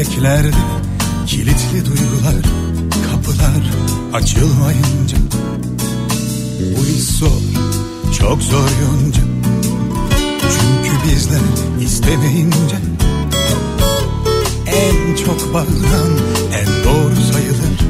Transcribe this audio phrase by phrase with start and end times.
[0.00, 0.56] yüreklerde
[1.26, 2.42] kilitli duygular
[3.10, 3.62] Kapılar
[4.12, 5.16] açılmayınca.
[6.76, 7.40] Bu iş zor
[8.18, 9.22] çok zor yonca.
[10.40, 11.40] Çünkü bizler
[11.80, 12.76] istemeyince.
[14.66, 16.12] En çok bağıran
[16.60, 17.80] en doğru sayılır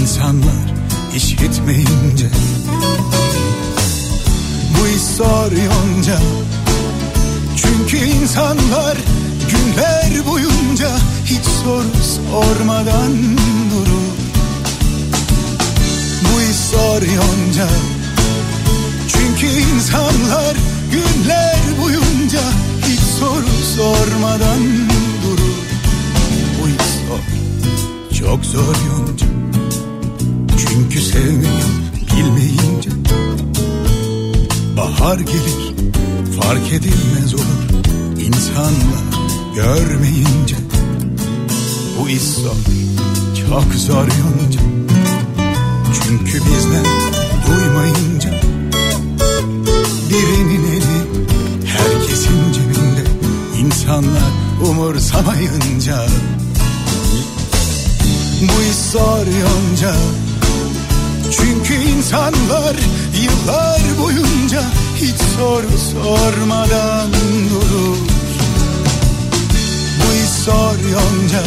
[0.00, 0.74] insanlar
[1.16, 2.30] işitmeyince
[4.80, 6.18] Bu iş zor yonca.
[7.56, 8.96] Çünkü insanlar
[9.66, 10.88] günler boyunca
[11.24, 11.84] hiç soru
[12.32, 13.12] sormadan
[13.70, 14.16] durur
[16.22, 17.68] Bu iş zor yonca.
[19.08, 20.56] Çünkü insanlar
[20.90, 22.40] günler boyunca
[22.86, 24.60] hiç soru sormadan
[25.22, 25.56] durur
[26.62, 29.26] Bu iş çok zor yonca.
[30.58, 31.62] Çünkü sevmeyi
[32.16, 32.90] bilmeyince.
[34.76, 35.74] Bahar gelir
[36.40, 37.66] fark edilmez olur
[38.20, 39.15] insanlar
[39.56, 40.56] görmeyince
[42.00, 42.22] Bu iş
[43.40, 44.60] çok zor yonca.
[45.94, 46.84] Çünkü bizler
[47.46, 48.30] duymayınca
[50.10, 51.06] Birinin eli
[51.64, 53.04] herkesin cebinde.
[53.58, 54.32] İnsanlar
[54.70, 56.06] umursamayınca
[58.42, 59.94] Bu iş zor yonca.
[61.30, 62.76] Çünkü insanlar
[63.22, 64.62] yıllar boyunca
[64.96, 67.10] hiç soru sormadan
[67.50, 68.15] durur.
[70.46, 71.42] Zor yonca.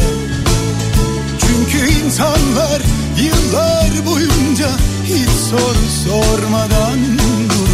[1.39, 2.81] Çünkü insanlar
[3.21, 4.69] yıllar boyunca
[5.05, 6.99] hiç soru sormadan
[7.49, 7.69] durur.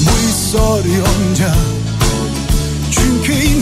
[0.00, 0.84] Bu iş zor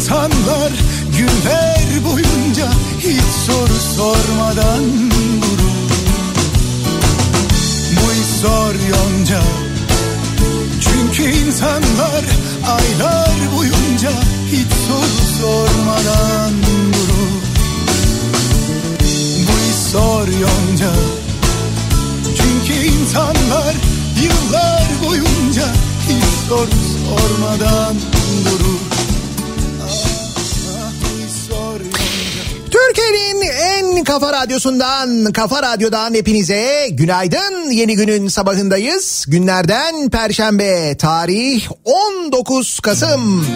[0.05, 0.73] insanlar
[1.17, 4.85] günler boyunca hiç soru sormadan
[5.43, 5.91] durur.
[7.97, 9.41] Bu iş zor yonca.
[10.81, 12.25] Çünkü insanlar
[12.67, 14.11] aylar boyunca
[14.53, 16.53] hiç soru sormadan
[16.93, 17.31] durur.
[19.49, 20.93] Bu iş zor yonca.
[22.37, 23.75] Çünkü insanlar
[24.23, 25.67] yıllar boyunca
[26.09, 26.71] hiç soru
[27.07, 27.95] sormadan
[28.45, 28.94] durur.
[32.95, 37.71] Türkiye'nin en kafa radyosundan, kafa radyodan hepinize günaydın.
[37.71, 39.25] Yeni günün sabahındayız.
[39.29, 43.47] Günlerden Perşembe, tarih 19 Kasım.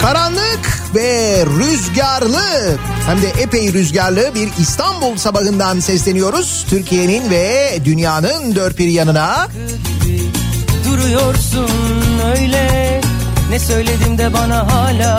[0.00, 6.66] Karanlık ve rüzgarlı hem de epey rüzgarlı bir İstanbul sabahından sesleniyoruz.
[6.70, 9.48] Türkiye'nin ve dünyanın dört bir yanına.
[10.92, 11.70] Duruyorsun
[12.36, 13.00] öyle
[13.50, 15.18] Ne söyledim de bana hala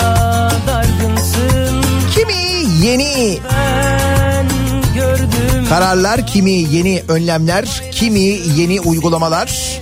[0.67, 1.83] dargınsın
[2.15, 4.47] Kimi yeni Ben
[4.95, 8.19] gördüm kararlar, kimi yeni önlemler, kimi
[8.55, 9.79] yeni uygulamalar.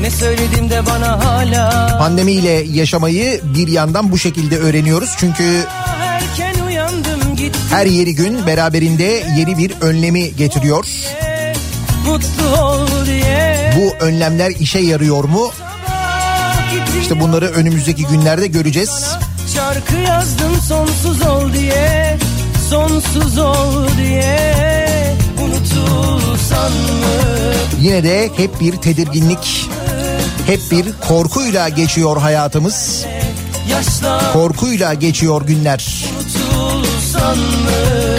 [0.00, 5.10] Ne söyledim de bana hala Pandemiyle yaşamayı bir yandan bu şekilde öğreniyoruz.
[5.18, 5.64] Çünkü
[7.70, 10.86] her yeri gün beraberinde yeni bir önlemi getiriyor.
[12.06, 15.50] Mutlu ol diye Bu önlemler işe yarıyor mu?
[17.00, 19.04] İşte bunları önümüzdeki günlerde göreceğiz.
[19.54, 22.18] Şarkı yazdım sonsuz ol diye
[22.70, 29.70] Sonsuz ol diye Unutulsan mı Yine de hep bir tedirginlik,
[30.46, 33.04] hep bir korkuyla geçiyor hayatımız.
[34.32, 36.04] Korkuyla geçiyor günler.
[36.14, 38.14] Unutulsan mı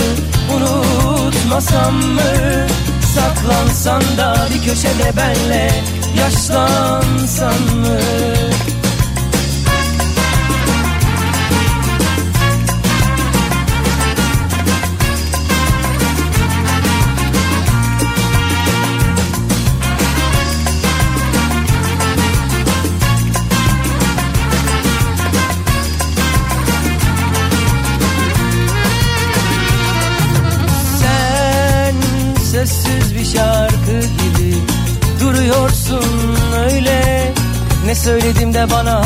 [0.56, 2.22] Unutmasam mı
[3.16, 5.72] Saklansan da bir köşede benle
[6.20, 8.00] Yaşlansan mı
[38.72, 39.05] bana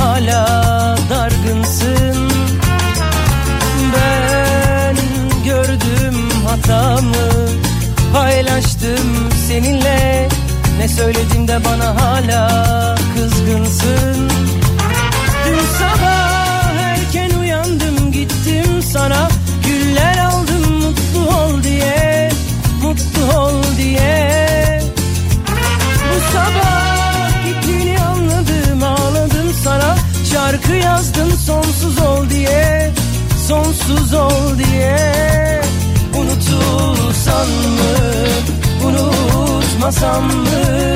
[39.89, 40.95] mı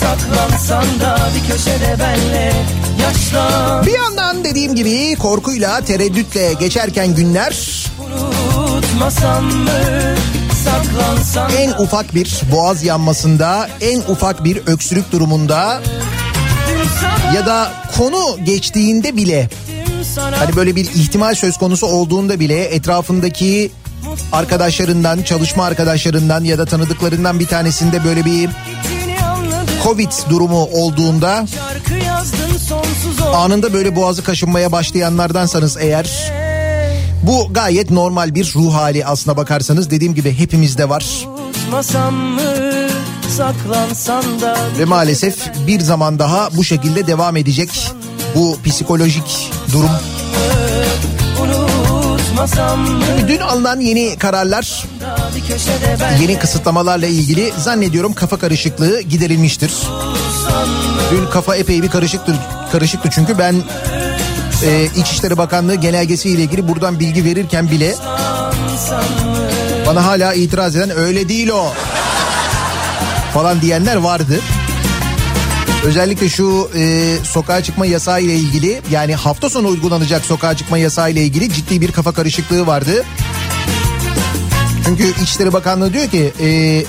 [0.00, 2.52] Saklansan da bir köşede benle
[3.02, 3.86] yaşlan.
[3.86, 7.84] Bir yandan dediğim gibi korkuyla tereddütle geçerken günler
[8.58, 9.70] Unutmasan mı
[10.64, 15.82] saklansan en ufak bir boğaz yanmasında, en ufak bir öksürük durumunda
[17.34, 19.48] ya da konu geçtiğinde bile
[20.16, 23.70] hani böyle bir ihtimal söz konusu olduğunda bile etrafındaki
[24.32, 28.50] arkadaşlarından, çalışma arkadaşlarından ya da tanıdıklarından bir tanesinde böyle bir
[29.82, 31.46] Covid durumu olduğunda
[33.34, 36.32] anında böyle boğazı kaşınmaya başlayanlardansanız eğer
[37.22, 41.04] bu gayet normal bir ruh hali aslına bakarsanız dediğim gibi hepimizde var.
[44.78, 47.92] Ve maalesef bir zaman daha bu şekilde devam edecek
[48.34, 49.90] bu psikolojik durum.
[52.34, 52.46] Mı
[53.28, 54.84] Dün alınan yeni kararlar,
[56.20, 59.72] yeni kısıtlamalarla ilgili zannediyorum kafa karışıklığı giderilmiştir.
[61.10, 62.36] Dün kafa epey bir karışıktır,
[62.72, 63.54] karışıktı çünkü ben
[64.64, 67.94] e, İçişleri Bakanlığı genelgesi ile ilgili buradan bilgi verirken bile
[69.86, 71.72] bana hala itiraz eden öyle değil o
[73.34, 74.40] falan diyenler vardı.
[75.84, 81.10] Özellikle şu e, sokağa çıkma yasağı ile ilgili yani hafta sonu uygulanacak sokağa çıkma yasağı
[81.10, 83.04] ile ilgili ciddi bir kafa karışıklığı vardı.
[84.84, 86.82] Çünkü İçişleri Bakanlığı diyor ki e,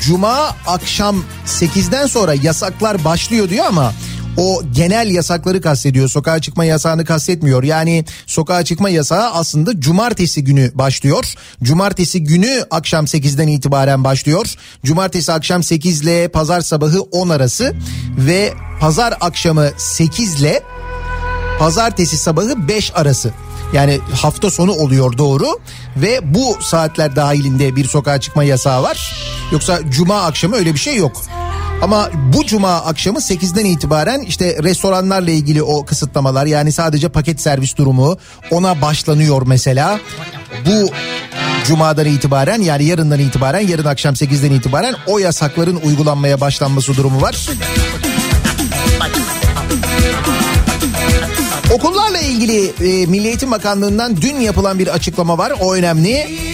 [0.00, 3.92] Cuma akşam 8'den sonra yasaklar başlıyor diyor ama
[4.38, 6.08] o genel yasakları kastediyor.
[6.08, 7.62] Sokağa çıkma yasağını kastetmiyor.
[7.62, 11.34] Yani sokağa çıkma yasağı aslında cumartesi günü başlıyor.
[11.62, 14.54] Cumartesi günü akşam 8'den itibaren başlıyor.
[14.84, 17.74] Cumartesi akşam 8 ile pazar sabahı 10 arası
[18.18, 20.62] ve pazar akşamı 8 ile
[21.58, 23.32] pazartesi sabahı 5 arası.
[23.72, 25.46] Yani hafta sonu oluyor doğru
[25.96, 29.16] ve bu saatler dahilinde bir sokağa çıkma yasağı var.
[29.52, 31.22] Yoksa cuma akşamı öyle bir şey yok.
[31.82, 37.76] Ama bu cuma akşamı 8'den itibaren işte restoranlarla ilgili o kısıtlamalar yani sadece paket servis
[37.76, 38.16] durumu
[38.50, 40.00] ona başlanıyor mesela.
[40.66, 40.90] Bu
[41.66, 47.48] cumadan itibaren yani yarından itibaren yarın akşam 8'den itibaren o yasakların uygulanmaya başlanması durumu var.
[51.72, 55.52] Okullarla ilgili e, Milli Eğitim Bakanlığı'ndan dün yapılan bir açıklama var.
[55.60, 56.47] O önemli.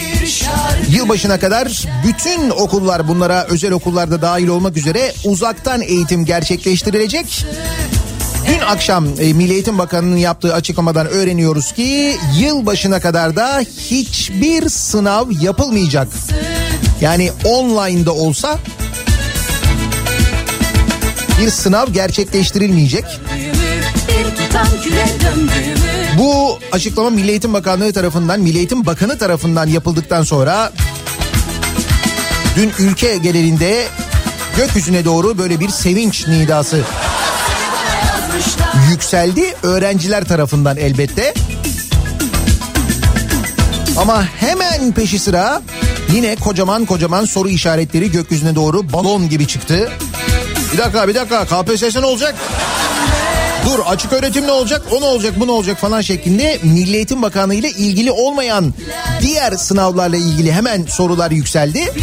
[0.89, 7.45] Yılbaşına kadar bütün okullar bunlara özel okullarda dahil olmak üzere uzaktan eğitim gerçekleştirilecek.
[8.47, 15.31] Dün akşam e, Milli Eğitim Bakanı'nın yaptığı açıklamadan öğreniyoruz ki yılbaşına kadar da hiçbir sınav
[15.41, 16.07] yapılmayacak.
[17.01, 18.59] Yani online'da olsa
[21.41, 23.05] bir sınav gerçekleştirilmeyecek.
[24.07, 30.23] Bir tutam küre döndüğümü Bu açıklama Milli Eğitim Bakanlığı tarafından, Milli Eğitim Bakanı tarafından yapıldıktan
[30.23, 30.71] sonra
[32.55, 33.87] dün ülke genelinde
[34.57, 36.81] gökyüzüne doğru böyle bir sevinç nidası
[38.89, 41.33] yükseldi öğrenciler tarafından elbette.
[43.97, 45.61] Ama hemen peşi sıra
[46.13, 49.91] yine kocaman kocaman soru işaretleri gökyüzüne doğru balon gibi çıktı.
[50.73, 52.35] Bir dakika bir dakika KPSS ne olacak?
[53.65, 54.81] Dur açık öğretim ne olacak?
[54.91, 55.33] O ne olacak?
[55.39, 58.73] Bu ne olacak falan şeklinde Milli Eğitim Bakanlığı ile ilgili olmayan
[59.21, 61.93] diğer sınavlarla ilgili hemen sorular yükseldi.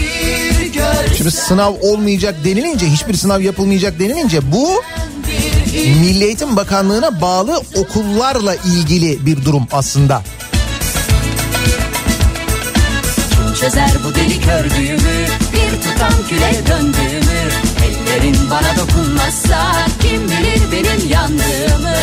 [1.16, 4.82] Şimdi sınav olmayacak denilince hiçbir sınav yapılmayacak denilince bu
[5.74, 10.22] Milli Eğitim Bakanlığı'na bağlı okullarla ilgili bir durum aslında.
[13.30, 17.21] Kim çözer bu deli kördüğümü Bir tutam küre döndüğümü
[18.12, 21.96] Ellerin bana dokunmazsa Kim bilir benim yandığımı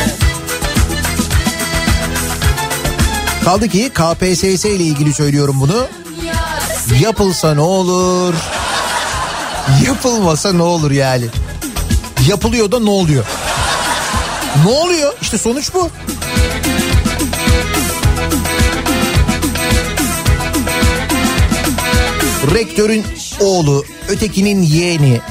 [3.46, 5.88] Kaldı ki KPSS ile ilgili söylüyorum bunu.
[7.02, 8.34] Yapılsa ne olur?
[9.86, 11.26] Yapılmasa ne olur yani?
[12.28, 13.26] Yapılıyor da ne oluyor?
[14.66, 15.14] Ne oluyor?
[15.22, 15.90] İşte sonuç bu.
[22.56, 23.06] Rektörün
[23.40, 25.22] oğlu, ötekinin yeğeni,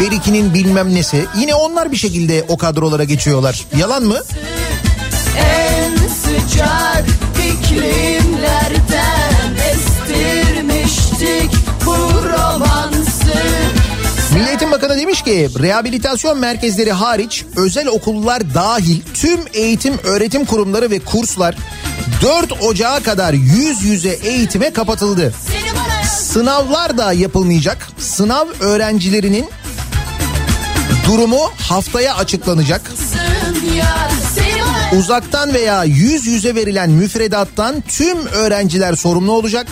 [0.00, 1.26] berikinin bilmem nesi.
[1.38, 3.66] Yine onlar bir şekilde o kadrolara geçiyorlar.
[3.78, 4.18] Yalan mı?
[5.38, 7.04] En sıcak
[7.52, 9.30] iklimlerden
[9.72, 11.50] Estirmiştik
[11.86, 13.34] bu romansı
[14.34, 20.90] Milli Eğitim Bakanı demiş ki rehabilitasyon merkezleri hariç özel okullar dahil tüm eğitim öğretim kurumları
[20.90, 21.56] ve kurslar
[22.22, 25.34] 4 Ocağı kadar yüz yüze eğitime kapatıldı.
[26.18, 27.88] Sınavlar da yapılmayacak.
[27.98, 29.46] Sınav öğrencilerinin
[31.06, 32.90] durumu haftaya açıklanacak.
[34.98, 39.66] Uzaktan veya yüz yüze verilen müfredattan tüm öğrenciler sorumlu olacak.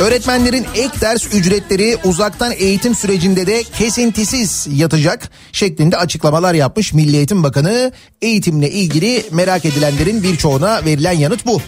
[0.00, 7.42] Öğretmenlerin ek ders ücretleri uzaktan eğitim sürecinde de kesintisiz yatacak şeklinde açıklamalar yapmış Milli Eğitim
[7.42, 7.92] Bakanı.
[8.22, 11.60] Eğitimle ilgili merak edilenlerin birçoğuna verilen yanıt bu.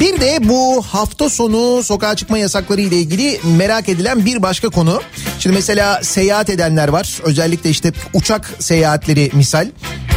[0.00, 5.02] Bir de bu hafta sonu sokağa çıkma yasakları ile ilgili merak edilen bir başka konu.
[5.38, 7.20] Şimdi mesela seyahat edenler var.
[7.22, 9.68] Özellikle işte uçak seyahatleri misal.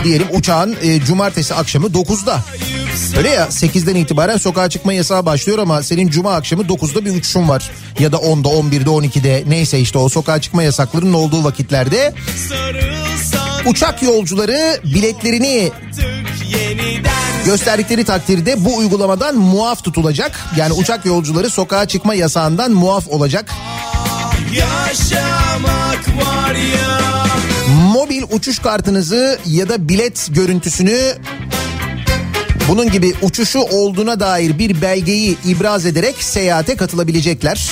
[0.04, 2.40] Diyelim uçağın e, cumartesi akşamı 9'da.
[3.18, 7.50] Öyle ya 8'den itibaren sokağa çıkma yasağı başlıyor ama senin cuma akşamı 9'da bir uçuşun
[7.50, 7.72] var.
[8.00, 12.14] Ya da 10'da 11'de 12'de neyse işte o sokağa çıkma yasaklarının olduğu vakitlerde.
[13.66, 15.72] Uçak yolcuları biletlerini
[17.48, 20.40] gösterdikleri takdirde bu uygulamadan muaf tutulacak.
[20.58, 23.54] Yani uçak yolcuları sokağa çıkma yasağından muaf olacak.
[24.54, 27.00] Yaşamak var ya
[27.94, 31.00] Mobil uçuş kartınızı ya da bilet görüntüsünü
[32.70, 37.70] bunun gibi uçuşu olduğuna dair bir belgeyi ibraz ederek seyahate katılabilecekler.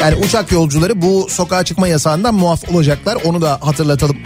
[0.00, 4.16] Yani uçak yolcuları bu sokağa çıkma yasağından muaf olacaklar onu da hatırlatalım.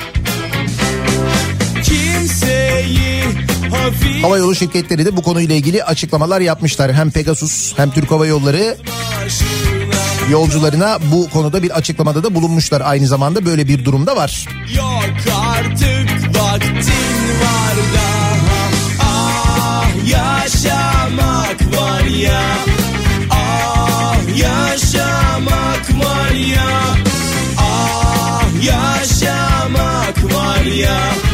[3.93, 6.93] Hafif Hava yolu şirketleri de bu konuyla ilgili açıklamalar yapmışlar.
[6.93, 8.77] Hem Pegasus hem Türk Hava Yolları
[10.31, 12.83] yolcularına bu konuda bir açıklamada da bulunmuşlar.
[12.85, 14.49] Aynı zamanda böyle bir durumda var.
[14.77, 18.33] Yok artık vaktin var daha
[19.01, 22.43] Ah yaşamak var ya
[23.31, 26.69] Ah yaşamak var ya
[27.59, 31.32] Ah yaşamak var ya Ah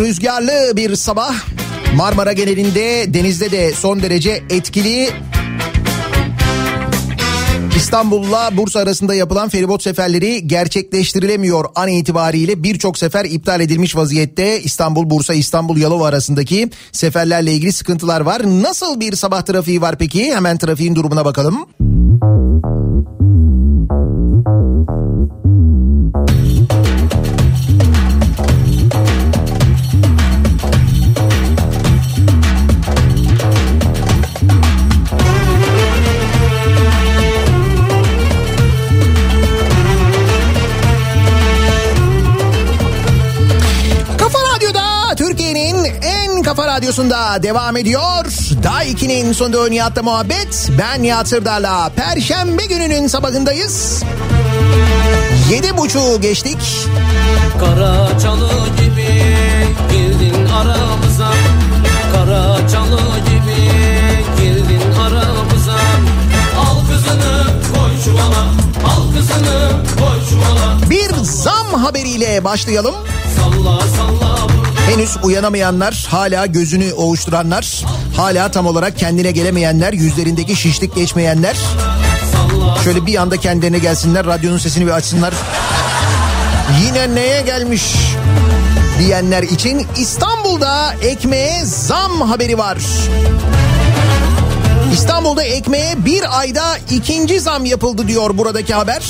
[0.00, 1.34] rüzgarlı bir sabah.
[1.96, 5.08] Marmara genelinde denizde de son derece etkili.
[7.76, 15.10] İstanbul'la Bursa arasında yapılan feribot seferleri gerçekleştirilemiyor an itibariyle birçok sefer iptal edilmiş vaziyette İstanbul
[15.10, 18.42] Bursa İstanbul Yalova arasındaki seferlerle ilgili sıkıntılar var.
[18.44, 20.34] Nasıl bir sabah trafiği var peki?
[20.34, 21.66] Hemen trafiğin durumuna bakalım.
[46.50, 48.24] Kafa radyosunda devam ediyor.
[48.62, 50.70] Daha 2'nin sonunda Nihat'la muhabbet.
[50.78, 54.02] Ben Nihat Sırdar'la Perşembe gününün sabahındayız.
[55.50, 56.58] Yedi buçuğu geçtik.
[57.60, 59.24] Kara çalı gibi
[59.92, 61.32] girdin aramıza
[62.12, 63.70] Kara çalı gibi
[64.42, 65.78] girdin aramıza
[66.60, 68.44] Al kızını koy çuvala
[68.86, 72.94] Al kızını koy çuvala Bir zam haberiyle başlayalım.
[73.36, 74.59] Salla salla
[74.90, 77.84] Henüz uyanamayanlar, hala gözünü ovuşturanlar,
[78.16, 81.56] hala tam olarak kendine gelemeyenler, yüzlerindeki şişlik geçmeyenler.
[82.84, 85.34] Şöyle bir anda kendilerine gelsinler, radyonun sesini bir açsınlar.
[86.84, 87.94] Yine neye gelmiş
[88.98, 92.78] diyenler için İstanbul'da ekmeğe zam haberi var.
[94.92, 99.02] İstanbul'da ekmeğe bir ayda ikinci zam yapıldı diyor buradaki haber.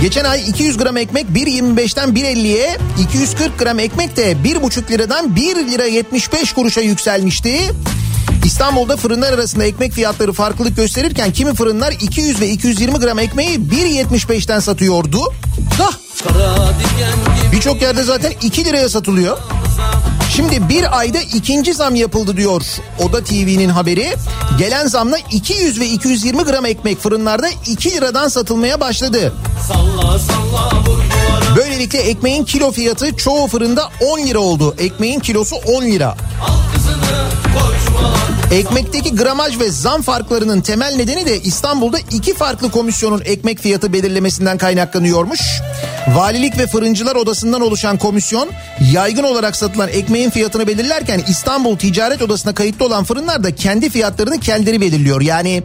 [0.00, 5.84] Geçen ay 200 gram ekmek 1.25'ten 1.50'ye, 240 gram ekmek de 1.5 liradan 1 lira
[5.84, 7.58] 75 kuruşa yükselmişti.
[8.44, 14.60] İstanbul'da fırınlar arasında ekmek fiyatları farklılık gösterirken kimi fırınlar 200 ve 220 gram ekmeği 1.75'ten
[14.60, 15.32] satıyordu.
[17.52, 19.38] Birçok yerde zaten 2 liraya satılıyor.
[20.30, 22.62] Şimdi bir ayda ikinci zam yapıldı diyor
[22.98, 24.14] Oda TV'nin haberi.
[24.58, 29.32] Gelen zamla 200 ve 220 gram ekmek fırınlarda 2 liradan satılmaya başladı.
[29.68, 30.70] Salla salla
[31.56, 34.74] Böylelikle ekmeğin kilo fiyatı çoğu fırında 10 lira oldu.
[34.78, 36.16] Ekmeğin kilosu 10 lira.
[38.52, 44.58] Ekmekteki gramaj ve zam farklarının temel nedeni de İstanbul'da iki farklı komisyonun ekmek fiyatı belirlemesinden
[44.58, 45.40] kaynaklanıyormuş.
[46.14, 48.50] Valilik ve Fırıncılar Odası'ndan oluşan komisyon
[48.92, 54.40] yaygın olarak satılan ekmeğin fiyatını belirlerken İstanbul Ticaret Odası'na kayıtlı olan fırınlar da kendi fiyatlarını
[54.40, 55.20] kendileri belirliyor.
[55.20, 55.62] Yani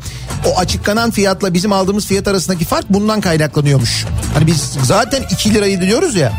[0.48, 4.06] o açıklanan fiyatla bizim aldığımız fiyat arasındaki fark bundan kaynaklanıyormuş.
[4.34, 6.34] Hani biz zaten 2 lirayı diyoruz ya.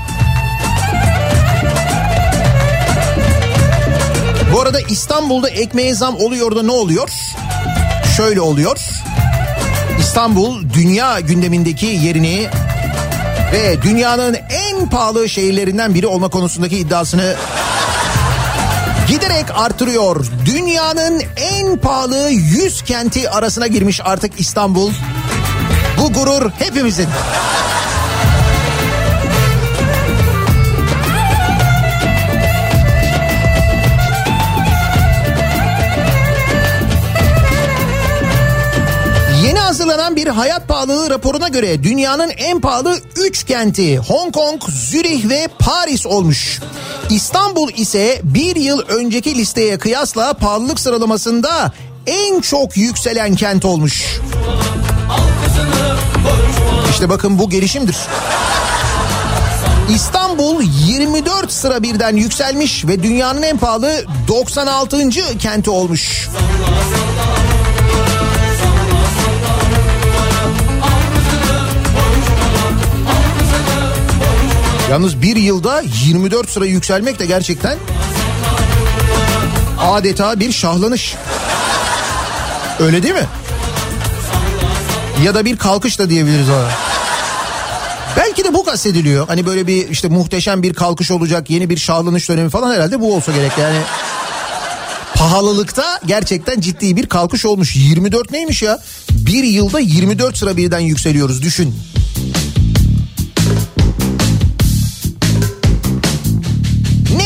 [4.53, 7.09] Bu arada İstanbul'da ekmeğe zam oluyor da ne oluyor?
[8.17, 8.79] Şöyle oluyor.
[10.01, 12.49] İstanbul dünya gündemindeki yerini
[13.55, 17.35] ve dünyanın en pahalı şehirlerinden biri olma konusundaki iddiasını
[19.09, 20.27] giderek artırıyor.
[20.47, 24.93] Dünyanın en pahalı 100 kenti arasına girmiş artık İstanbul.
[25.99, 27.09] Bu gurur hepimizin.
[39.85, 45.49] Hazırlanan bir hayat pahalılığı raporuna göre dünyanın en pahalı 3 kenti Hong Kong, Zürih ve
[45.59, 46.61] Paris olmuş.
[47.11, 51.73] İstanbul ise bir yıl önceki listeye kıyasla pahalılık sıralamasında
[52.07, 54.21] en çok yükselen kent olmuş.
[56.91, 57.97] İşte bakın bu gelişimdir.
[59.95, 65.11] İstanbul 24 sıra birden yükselmiş ve dünyanın en pahalı 96.
[65.39, 66.29] kenti olmuş.
[74.91, 77.79] Yalnız bir yılda 24 sıra yükselmek de gerçekten
[79.81, 81.15] adeta bir şahlanış.
[82.79, 83.27] Öyle değil mi?
[85.25, 86.69] Ya da bir kalkış da diyebiliriz ona.
[88.17, 89.27] Belki de bu kastediliyor.
[89.29, 93.15] Hani böyle bir işte muhteşem bir kalkış olacak, yeni bir şahlanış dönemi falan herhalde bu
[93.15, 93.79] olsa gerek yani.
[95.15, 97.77] Pahalılıkta gerçekten ciddi bir kalkış olmuş.
[97.77, 98.79] 24 neymiş ya?
[99.11, 101.75] Bir yılda 24 sıra birden yükseliyoruz düşün.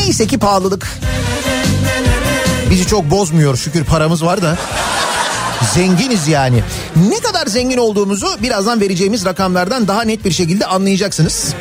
[0.09, 0.87] Neyse ki pahalılık
[2.69, 4.57] bizi çok bozmuyor şükür paramız var da.
[5.73, 6.63] Zenginiz yani.
[7.09, 11.53] Ne kadar zengin olduğumuzu birazdan vereceğimiz rakamlardan daha net bir şekilde anlayacaksınız.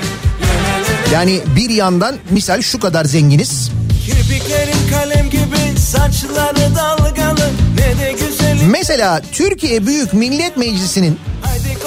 [1.13, 3.71] Yani bir yandan misal şu kadar zenginiz.
[4.07, 8.71] Gibi saçları dalgalı ne de güzelim.
[8.71, 11.19] Mesela Türkiye Büyük Millet Meclisi'nin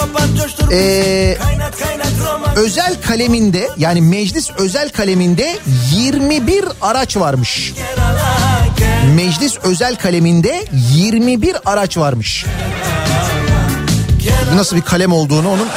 [0.02, 0.72] kopat coştur.
[0.72, 1.91] Ee, kaynat kaynat.
[2.56, 5.58] Özel kaleminde yani meclis özel kaleminde
[5.96, 7.74] 21 araç varmış.
[9.16, 12.46] Meclis özel kaleminde 21 araç varmış.
[14.56, 15.68] Nasıl bir kalem olduğunu onun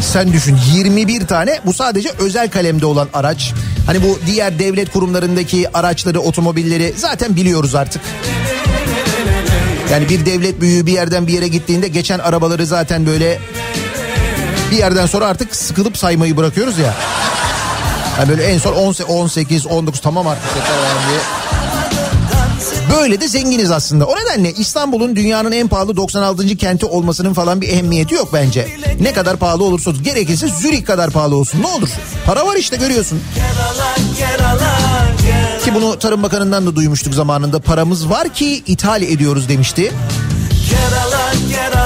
[0.00, 3.52] sen düşün 21 tane bu sadece özel kalemde olan araç.
[3.86, 8.02] Hani bu diğer devlet kurumlarındaki araçları, otomobilleri zaten biliyoruz artık.
[9.92, 13.38] Yani bir devlet büyüğü bir yerden bir yere gittiğinde geçen arabaları zaten böyle
[14.74, 16.94] bir yerden sonra artık sıkılıp saymayı bırakıyoruz ya.
[18.18, 18.72] Yani böyle en son
[19.08, 20.74] 18, 19 tamam artık yeter
[21.08, 21.20] diye.
[22.98, 24.06] Böyle de zenginiz aslında.
[24.06, 26.56] O nedenle İstanbul'un dünyanın en pahalı 96.
[26.56, 28.68] kenti olmasının falan bir ehemmiyeti yok bence.
[29.00, 29.90] Ne kadar pahalı olursa.
[30.02, 31.62] Gerekirse Zürih kadar pahalı olsun.
[31.62, 31.88] Ne olur?
[32.26, 33.20] Para var işte görüyorsun.
[35.64, 37.60] Ki bunu Tarım Bakanı'ndan da duymuştuk zamanında.
[37.60, 39.92] Paramız var ki ithal ediyoruz demişti.
[40.70, 41.83] Kerala, Kerala.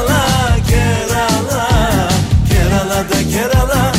[2.98, 3.92] Kerala'da Kerala,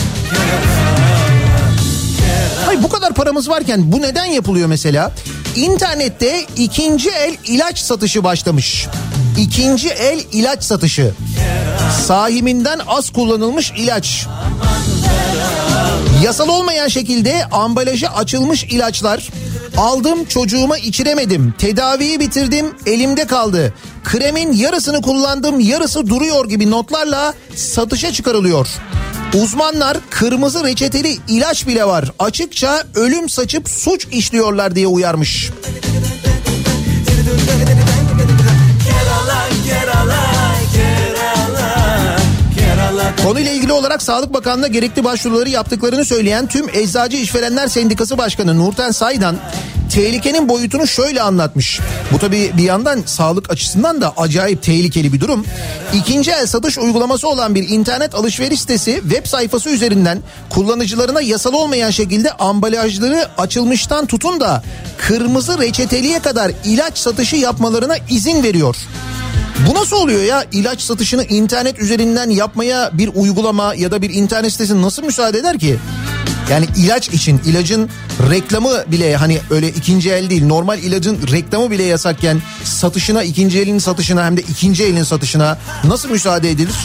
[2.65, 5.12] Hayır bu kadar paramız varken bu neden yapılıyor mesela?
[5.55, 8.88] İnternette ikinci el ilaç satışı başlamış.
[9.38, 11.13] İkinci el ilaç satışı.
[12.07, 14.27] Sahibinden az kullanılmış ilaç.
[16.23, 19.29] Yasal olmayan şekilde ambalajı açılmış ilaçlar.
[19.77, 21.53] Aldım çocuğuma içiremedim.
[21.58, 23.73] Tedaviyi bitirdim elimde kaldı.
[24.03, 28.67] Kremin yarısını kullandım yarısı duruyor gibi notlarla satışa çıkarılıyor.
[29.34, 32.12] Uzmanlar kırmızı reçeteli ilaç bile var.
[32.19, 35.49] Açıkça ölüm saçıp suç işliyorlar diye uyarmış.
[43.23, 48.91] Konuyla ilgili olarak Sağlık Bakanlığı'na gerekli başvuruları yaptıklarını söyleyen tüm Eczacı İşverenler Sendikası Başkanı Nurten
[48.91, 49.36] Saydan
[49.89, 51.79] tehlikenin boyutunu şöyle anlatmış.
[52.12, 55.45] Bu tabii bir yandan sağlık açısından da acayip tehlikeli bir durum.
[55.93, 61.91] İkinci el satış uygulaması olan bir internet alışveriş sitesi web sayfası üzerinden kullanıcılarına yasal olmayan
[61.91, 64.63] şekilde ambalajları açılmıştan tutun da
[64.97, 68.75] kırmızı reçeteliye kadar ilaç satışı yapmalarına izin veriyor.
[69.67, 70.45] Bu nasıl oluyor ya?
[70.51, 75.59] İlaç satışını internet üzerinden yapmaya bir uygulama ya da bir internet sitesi nasıl müsaade eder
[75.59, 75.79] ki?
[76.49, 77.89] Yani ilaç için ilacın
[78.29, 83.79] reklamı bile hani öyle ikinci el değil normal ilacın reklamı bile yasakken satışına ikinci elin
[83.79, 86.75] satışına hem de ikinci elin satışına nasıl müsaade edilir?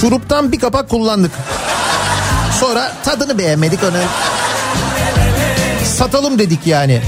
[0.00, 1.32] Şuruptan bir kapak kullandık.
[2.60, 3.98] Sonra tadını beğenmedik onu
[5.94, 7.00] satalım dedik yani.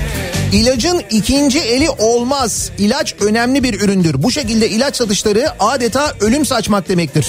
[0.52, 2.70] İlacın ikinci eli olmaz.
[2.78, 4.22] İlaç önemli bir üründür.
[4.22, 7.26] Bu şekilde ilaç satışları adeta ölüm saçmak demektir.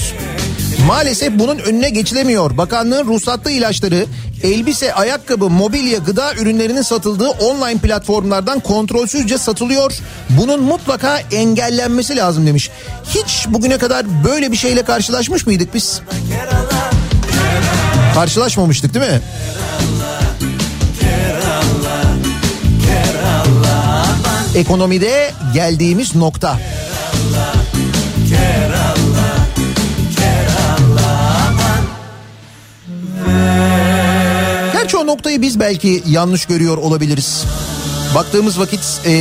[0.88, 2.58] Maalesef bunun önüne geçilemiyor.
[2.58, 4.06] Bakanlığın ruhsatlı ilaçları
[4.43, 9.93] elbise, ayakkabı, mobilya, gıda ürünlerinin satıldığı online platformlardan kontrolsüzce satılıyor.
[10.30, 12.72] Bunun mutlaka engellenmesi lazım demiş.
[13.10, 16.02] Hiç bugüne kadar böyle bir şeyle karşılaşmış mıydık biz?
[18.13, 19.22] Karşılaşmamıştık değil mi?
[24.58, 26.60] Ekonomide geldiğimiz nokta.
[34.74, 37.43] Gerçi o noktayı biz belki yanlış görüyor olabiliriz.
[38.15, 39.12] Baktığımız vakit e,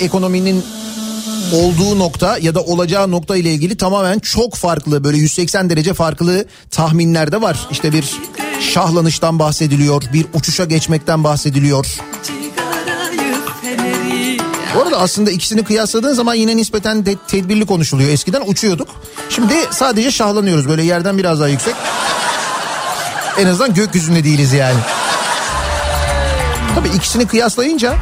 [0.00, 0.64] ekonominin
[1.52, 6.44] olduğu nokta ya da olacağı nokta ile ilgili tamamen çok farklı böyle 180 derece farklı
[6.70, 7.68] tahminler de var.
[7.70, 8.20] İşte bir
[8.60, 11.86] şahlanıştan bahsediliyor, bir uçuşa geçmekten bahsediliyor.
[14.74, 18.10] Bu arada aslında ikisini kıyasladığın zaman yine nispeten de tedbirli konuşuluyor.
[18.10, 18.88] Eskiden uçuyorduk.
[19.30, 21.74] Şimdi sadece şahlanıyoruz böyle yerden biraz daha yüksek.
[23.38, 24.78] En azından gökyüzünde değiliz yani.
[26.74, 27.94] Tabii ikisini kıyaslayınca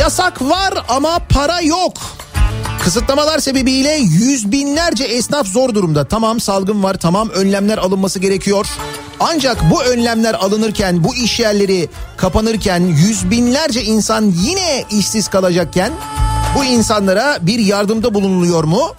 [0.00, 1.92] yasak var ama para yok.
[2.84, 6.04] Kısıtlamalar sebebiyle yüz binlerce esnaf zor durumda.
[6.08, 8.66] Tamam salgın var, tamam önlemler alınması gerekiyor.
[9.20, 15.92] Ancak bu önlemler alınırken, bu iş yerleri kapanırken yüz binlerce insan yine işsiz kalacakken
[16.56, 18.94] bu insanlara bir yardımda bulunuluyor mu?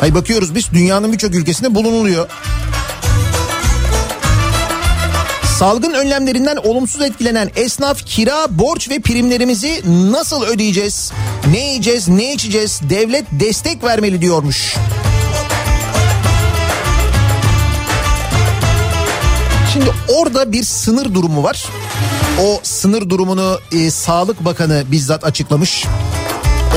[0.00, 2.28] Hay bakıyoruz biz dünyanın birçok ülkesinde bulunuluyor.
[5.58, 11.12] Salgın önlemlerinden olumsuz etkilenen esnaf kira, borç ve primlerimizi nasıl ödeyeceğiz?
[11.50, 12.80] Ne yiyeceğiz, ne içeceğiz?
[12.90, 14.76] Devlet destek vermeli diyormuş.
[19.80, 21.64] Şimdi orada bir sınır durumu var.
[22.42, 25.84] O sınır durumunu e, Sağlık Bakanı bizzat açıklamış.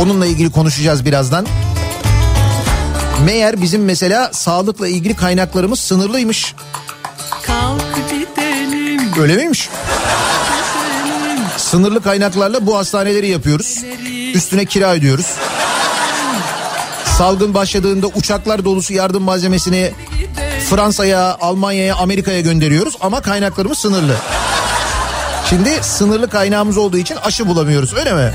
[0.01, 1.45] Onunla ilgili konuşacağız birazdan.
[3.25, 6.55] Meğer bizim mesela sağlıkla ilgili kaynaklarımız sınırlıymış.
[9.19, 9.69] Öyle miymiş?
[11.57, 13.83] Sınırlı kaynaklarla bu hastaneleri yapıyoruz.
[14.33, 15.27] Üstüne kira ödüyoruz.
[17.17, 19.91] Salgın başladığında uçaklar dolusu yardım malzemesini
[20.69, 24.15] Fransa'ya, Almanya'ya, Amerika'ya gönderiyoruz ama kaynaklarımız sınırlı.
[25.49, 28.33] Şimdi sınırlı kaynağımız olduğu için aşı bulamıyoruz öyle mi?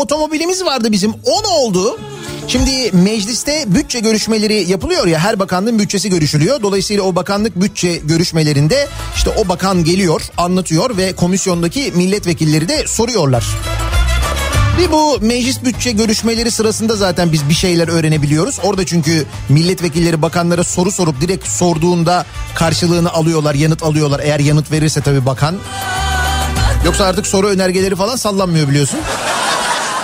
[0.00, 1.10] Otomobilimiz vardı bizim.
[1.10, 1.98] O ne oldu?
[2.48, 6.62] Şimdi mecliste bütçe görüşmeleri yapılıyor ya her bakanlığın bütçesi görüşülüyor.
[6.62, 13.44] Dolayısıyla o bakanlık bütçe görüşmelerinde işte o bakan geliyor anlatıyor ve komisyondaki milletvekilleri de soruyorlar.
[14.78, 18.58] Bir bu meclis bütçe görüşmeleri sırasında zaten biz bir şeyler öğrenebiliyoruz.
[18.62, 24.20] Orada çünkü milletvekilleri bakanlara soru sorup direkt sorduğunda karşılığını alıyorlar, yanıt alıyorlar.
[24.24, 25.56] Eğer yanıt verirse tabii bakan.
[26.84, 29.00] Yoksa artık soru önergeleri falan sallanmıyor biliyorsun.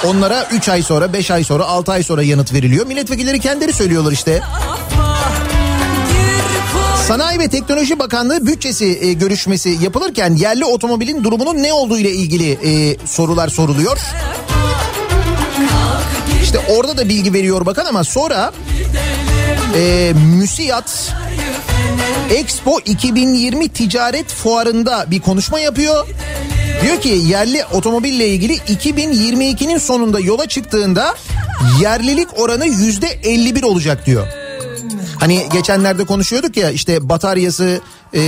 [0.04, 2.86] Onlara 3 ay sonra, 5 ay sonra, 6 ay sonra yanıt veriliyor.
[2.86, 4.42] Milletvekilleri kendileri söylüyorlar işte.
[7.08, 12.52] Sanayi ve Teknoloji Bakanlığı bütçesi e, görüşmesi yapılırken yerli otomobilin durumunun ne olduğu ile ilgili
[12.52, 13.98] e, sorular soruluyor.
[16.42, 18.52] İşte orada da bilgi veriyor bakan ama sonra
[19.76, 21.14] e, müsiyat
[22.30, 26.06] Expo 2020 ticaret fuarında bir konuşma yapıyor.
[26.82, 31.14] Diyor ki yerli otomobille ilgili 2022'nin sonunda yola çıktığında
[31.80, 34.26] yerlilik oranı yüzde 51 olacak diyor.
[35.20, 37.80] Hani geçenlerde konuşuyorduk ya işte bataryası
[38.14, 38.20] e,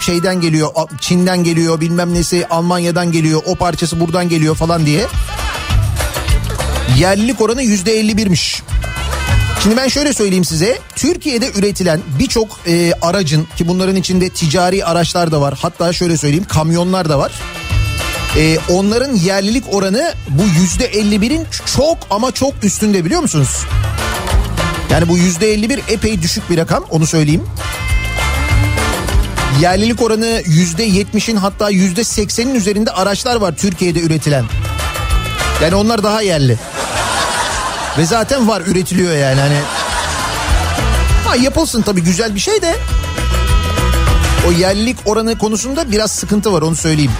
[0.00, 5.06] şeyden geliyor Çin'den geliyor bilmem nesi Almanya'dan geliyor o parçası buradan geliyor falan diye.
[6.98, 8.62] Yerlilik oranı yüzde 51'miş.
[9.62, 10.78] Şimdi ben şöyle söyleyeyim size.
[10.96, 15.58] Türkiye'de üretilen birçok e, aracın ki bunların içinde ticari araçlar da var.
[15.62, 17.32] Hatta şöyle söyleyeyim kamyonlar da var.
[18.36, 23.64] E, onların yerlilik oranı bu yüzde 51'in çok ama çok üstünde biliyor musunuz?
[24.90, 27.44] Yani bu yüzde 51 epey düşük bir rakam onu söyleyeyim.
[29.60, 34.44] Yerlilik oranı yüzde 70'in hatta yüzde 80'in üzerinde araçlar var Türkiye'de üretilen.
[35.62, 36.58] Yani onlar daha yerli.
[37.98, 39.58] Ve zaten var üretiliyor yani hani.
[41.26, 42.76] Ha yapılsın tabii güzel bir şey de.
[44.48, 47.10] O yerlilik oranı konusunda biraz sıkıntı var onu söyleyeyim.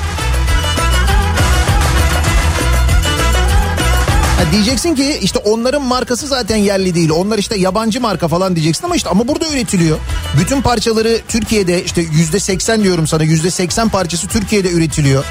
[4.36, 7.10] Ha diyeceksin ki işte onların markası zaten yerli değil.
[7.10, 9.98] Onlar işte yabancı marka falan diyeceksin ama işte ama burada üretiliyor.
[10.40, 15.24] Bütün parçaları Türkiye'de işte yüzde seksen diyorum sana yüzde seksen parçası Türkiye'de üretiliyor.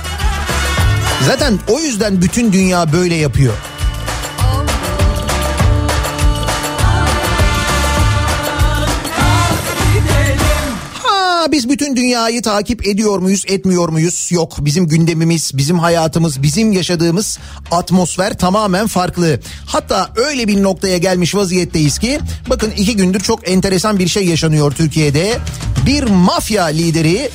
[1.28, 3.54] Zaten o yüzden bütün dünya böyle yapıyor.
[11.56, 14.28] Biz bütün dünyayı takip ediyor muyuz, etmiyor muyuz?
[14.32, 14.56] Yok.
[14.60, 17.40] Bizim gündemimiz, bizim hayatımız, bizim yaşadığımız
[17.72, 19.40] atmosfer tamamen farklı.
[19.66, 24.72] Hatta öyle bir noktaya gelmiş vaziyetteyiz ki bakın iki gündür çok enteresan bir şey yaşanıyor
[24.72, 25.38] Türkiye'de.
[25.86, 27.30] Bir mafya lideri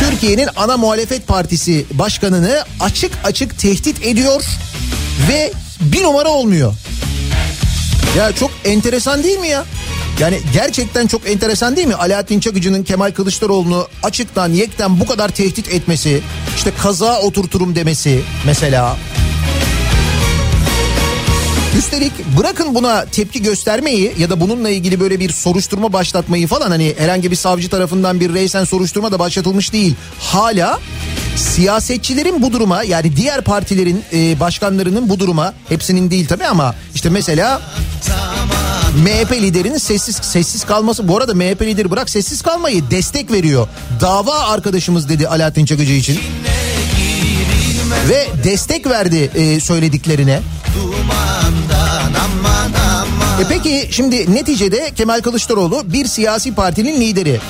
[0.00, 4.44] Türkiye'nin ana muhalefet partisi başkanını açık açık tehdit ediyor
[5.28, 6.74] ve bir numara olmuyor.
[8.18, 9.64] Ya çok enteresan değil mi ya?
[10.20, 11.94] Yani gerçekten çok enteresan değil mi?
[11.94, 16.20] Alaaddin Çakıcı'nın Kemal Kılıçdaroğlu'nu açıktan yekten bu kadar tehdit etmesi,
[16.56, 18.96] işte kaza oturturum demesi mesela.
[21.78, 26.94] Üstelik bırakın buna tepki göstermeyi ya da bununla ilgili böyle bir soruşturma başlatmayı falan hani
[26.98, 29.94] herhangi bir savcı tarafından bir reysen soruşturma da başlatılmış değil.
[30.18, 30.80] Hala
[31.36, 37.10] siyasetçilerin bu duruma yani diğer partilerin e, başkanlarının bu duruma hepsinin değil tabii ama işte
[37.10, 37.60] mesela
[38.96, 43.68] MHP liderinin sessiz sessiz kalması bu arada MHP lideri bırak sessiz kalmayı destek veriyor.
[44.00, 46.18] Dava arkadaşımız dedi Alaaddin Çakıcı için.
[48.08, 50.40] Ve destek verdi e, söylediklerine.
[53.40, 57.40] E peki şimdi neticede Kemal Kılıçdaroğlu bir siyasi partinin lideri.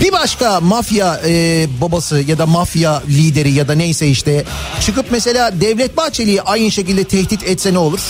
[0.00, 4.44] Bir başka mafya e, babası ya da mafya lideri ya da neyse işte
[4.80, 8.00] çıkıp mesela Devlet Bahçeli'yi aynı şekilde tehdit etse ne olur?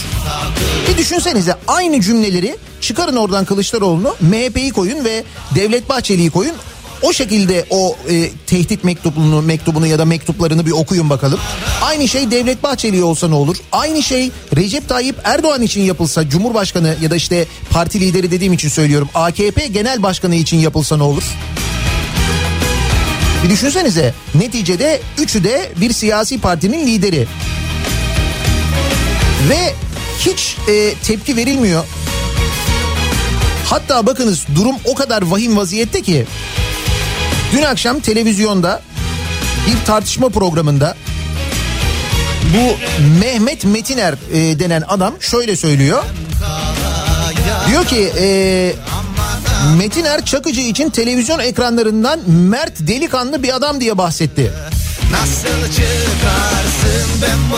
[0.89, 5.25] Bir düşünsenize aynı cümleleri çıkarın oradan Kılıçdaroğlu'nu MHP'yi koyun ve
[5.55, 6.55] Devlet Bahçeli'yi koyun.
[7.03, 11.41] O şekilde o e, tehdit mektubunu, mektubunu ya da mektuplarını bir okuyun bakalım.
[11.83, 13.57] Aynı şey Devlet Bahçeli olsa ne olur?
[13.73, 18.69] Aynı şey Recep Tayyip Erdoğan için yapılsa Cumhurbaşkanı ya da işte parti lideri dediğim için
[18.69, 19.09] söylüyorum.
[19.15, 21.25] AKP Genel Başkanı için yapılsa ne olur?
[23.45, 27.27] Bir düşünsenize neticede üçü de bir siyasi partinin lideri.
[29.49, 29.75] Ve
[30.19, 31.85] hiç e, tepki verilmiyor.
[33.67, 36.27] Hatta bakınız durum o kadar vahim vaziyette ki
[37.53, 38.83] dün akşam televizyonda
[39.67, 40.97] bir tartışma programında
[42.55, 42.77] bu
[43.21, 46.05] Mehmet Metiner e, denen adam şöyle söylüyor.
[47.69, 48.73] Diyor ki e,
[49.79, 54.53] Metiner Çakıcı için televizyon ekranlarından mert delikanlı bir adam diye bahsetti.
[55.11, 57.51] Nasıl çıkarsın ben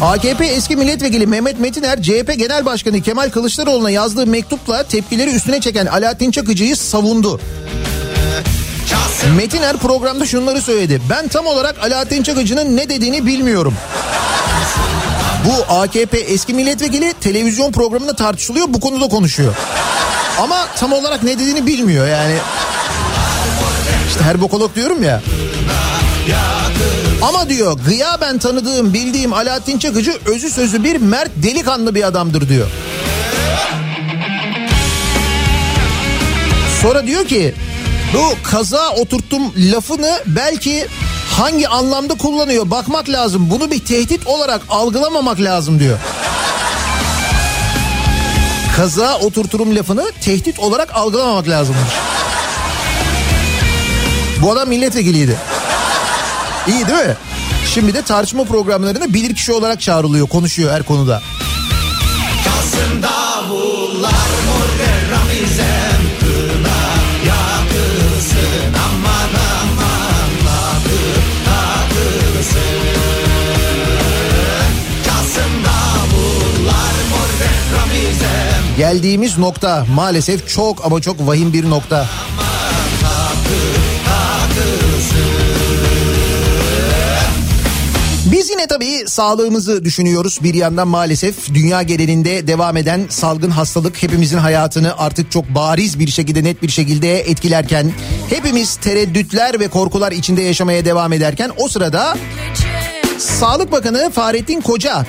[0.00, 5.86] AKP eski milletvekili Mehmet Metiner CHP Genel Başkanı Kemal Kılıçdaroğlu'na yazdığı mektupla tepkileri üstüne çeken
[5.86, 7.40] Alaaddin Çakıcı'yı savundu.
[9.36, 11.00] Metiner programda şunları söyledi.
[11.10, 13.74] Ben tam olarak Alaaddin Çakıcı'nın ne dediğini bilmiyorum.
[15.44, 19.54] Bu AKP eski milletvekili televizyon programında tartışılıyor bu konuda konuşuyor.
[20.40, 22.34] Ama tam olarak ne dediğini bilmiyor yani.
[24.08, 25.22] İşte her bokolog diyorum ya.
[27.22, 32.66] Ama diyor gıyaben tanıdığım bildiğim Alaaddin Çakıcı özü sözü bir mert delikanlı bir adamdır diyor.
[36.82, 37.54] Sonra diyor ki
[38.14, 40.86] bu kaza oturttum lafını belki
[41.30, 43.50] hangi anlamda kullanıyor bakmak lazım.
[43.50, 45.98] Bunu bir tehdit olarak algılamamak lazım diyor.
[48.76, 51.92] Kaza oturturum lafını tehdit olarak algılamamak lazımmış.
[54.42, 55.36] Bu adam milletvekiliydi.
[56.68, 57.16] İyi değil mi?
[57.74, 61.22] Şimdi de tartışma programlarına bilirkişi olarak çağrılıyor, konuşuyor her konuda.
[62.44, 63.02] Çalsın
[78.78, 82.06] Geldiğimiz nokta maalesef çok ama çok vahim bir nokta.
[88.32, 94.38] Biz yine tabii sağlığımızı düşünüyoruz bir yandan maalesef dünya genelinde devam eden salgın hastalık hepimizin
[94.38, 97.92] hayatını artık çok bariz bir şekilde net bir şekilde etkilerken
[98.30, 102.16] hepimiz tereddütler ve korkular içinde yaşamaya devam ederken o sırada
[103.18, 105.06] Sağlık Bakanı Fahrettin Koca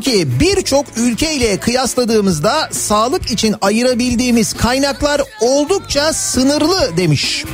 [0.00, 7.44] Ki birçok ülkeyle kıyasladığımızda sağlık için ayırabildiğimiz kaynaklar oldukça sınırlı demiş.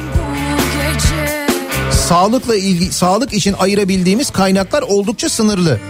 [2.09, 5.81] Sağlıkla ilgili sağlık için ayırabildiğimiz kaynaklar oldukça sınırlı.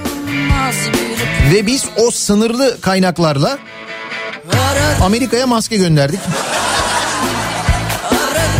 [1.54, 3.58] Ve biz o sınırlı kaynaklarla
[5.02, 6.20] Amerika'ya maske gönderdik.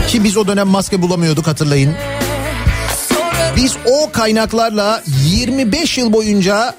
[0.09, 1.95] Ki biz o dönem maske bulamıyorduk hatırlayın.
[3.57, 6.75] Biz o kaynaklarla 25 yıl boyunca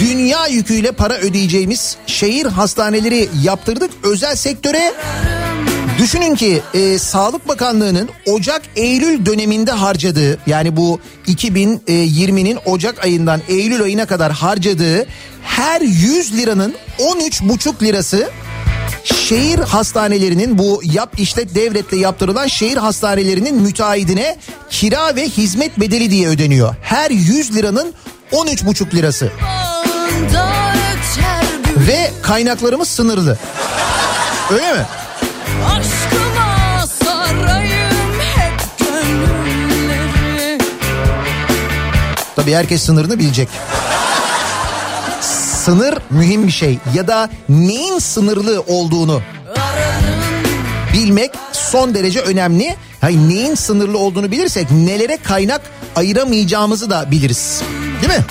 [0.00, 4.92] dünya yüküyle para ödeyeceğimiz şehir hastaneleri yaptırdık özel sektöre.
[5.98, 14.06] Düşünün ki e, Sağlık Bakanlığı'nın Ocak-Eylül döneminde harcadığı yani bu 2020'nin Ocak ayından Eylül ayına
[14.06, 15.06] kadar harcadığı
[15.42, 18.30] her 100 liranın 13,5 lirası
[19.04, 24.36] şehir hastanelerinin bu yap işlet devletle yaptırılan şehir hastanelerinin müteahhidine
[24.70, 26.74] kira ve hizmet bedeli diye ödeniyor.
[26.82, 27.94] Her 100 liranın
[28.32, 29.32] 13,5 lirası.
[31.76, 33.38] Ve kaynaklarımız sınırlı.
[34.50, 34.86] Öyle mi?
[42.36, 43.48] Tabii herkes sınırını bilecek.
[45.64, 49.22] Sınır mühim bir şey ya da neyin sınırlı olduğunu
[50.92, 52.76] bilmek son derece önemli.
[53.00, 55.60] Hayır, neyin sınırlı olduğunu bilirsek nelere kaynak
[55.96, 57.62] ayıramayacağımızı da biliriz.
[58.02, 58.24] Değil mi?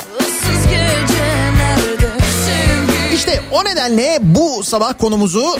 [3.27, 5.57] İşte o nedenle bu sabah konumuzu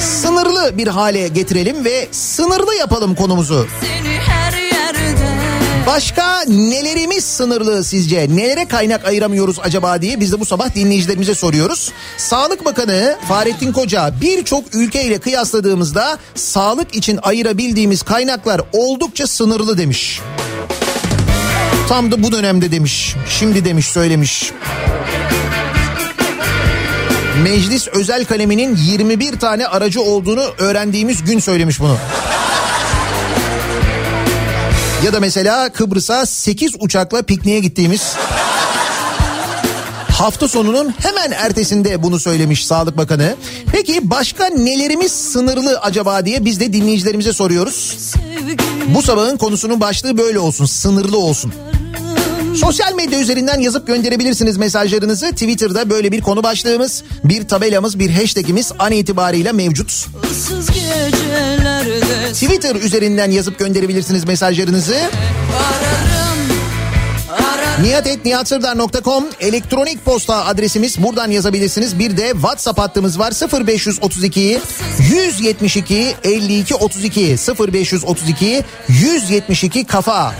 [0.00, 3.66] sınırlı bir hale getirelim ve sınırlı yapalım konumuzu.
[5.86, 8.36] Başka nelerimiz sınırlı sizce?
[8.36, 11.92] Nelere kaynak ayıramıyoruz acaba diye biz de bu sabah dinleyicilerimize soruyoruz.
[12.16, 20.20] Sağlık Bakanı Fahrettin Koca birçok ülkeyle kıyasladığımızda sağlık için ayırabildiğimiz kaynaklar oldukça sınırlı demiş.
[21.88, 23.14] Tam da bu dönemde demiş.
[23.28, 24.52] Şimdi demiş söylemiş.
[27.42, 31.96] Meclis özel kaleminin 21 tane aracı olduğunu öğrendiğimiz gün söylemiş bunu.
[35.04, 38.02] Ya da mesela Kıbrıs'a 8 uçakla pikniğe gittiğimiz
[40.12, 43.36] hafta sonunun hemen ertesinde bunu söylemiş Sağlık Bakanı.
[43.72, 47.96] Peki başka nelerimiz sınırlı acaba diye biz de dinleyicilerimize soruyoruz.
[48.86, 51.52] Bu sabahın konusunun başlığı böyle olsun, sınırlı olsun.
[52.56, 55.30] Sosyal medya üzerinden yazıp gönderebilirsiniz mesajlarınızı.
[55.30, 60.06] Twitter'da böyle bir konu başlığımız, bir tabelamız, bir hashtagimiz an itibariyle mevcut.
[62.32, 64.96] Twitter üzerinden yazıp gönderebilirsiniz mesajlarınızı.
[67.82, 71.98] Nihatetnihatsırdar.com elektronik posta adresimiz buradan yazabilirsiniz.
[71.98, 73.32] Bir de WhatsApp hattımız var
[73.66, 74.60] 0532
[74.98, 80.34] 172 52 32 0532 172 kafa.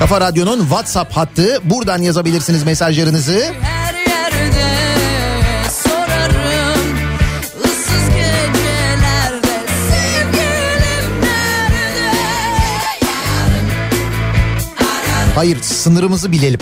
[0.00, 3.44] Kafa Radyo'nun WhatsApp hattı buradan yazabilirsiniz mesajlarınızı.
[3.60, 4.64] her yerde
[5.70, 6.86] sorarım
[15.34, 16.60] Hayır sınırımızı bilelim.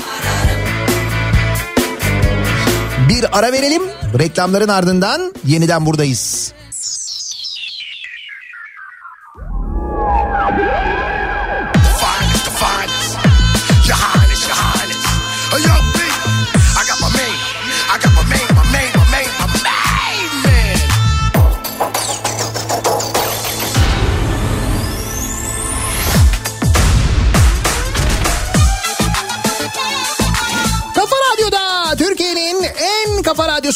[3.08, 3.82] Bir ara verelim.
[4.18, 6.52] Reklamların ardından yeniden buradayız.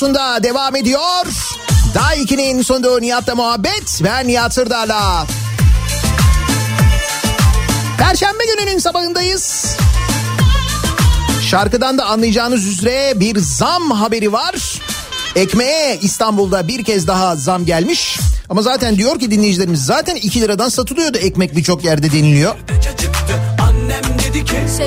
[0.02, 1.26] Radyosunda devam ediyor.
[1.94, 4.00] Daha 2'nin sonunda Nihat'la muhabbet.
[4.04, 5.26] Ben Nihat Sırdar'la.
[7.98, 9.76] Perşembe gününün sabahındayız.
[11.50, 14.80] Şarkıdan da anlayacağınız üzere bir zam haberi var.
[15.36, 18.18] Ekmeğe İstanbul'da bir kez daha zam gelmiş.
[18.48, 22.54] Ama zaten diyor ki dinleyicilerimiz zaten 2 liradan satılıyordu ekmek birçok yerde deniliyor.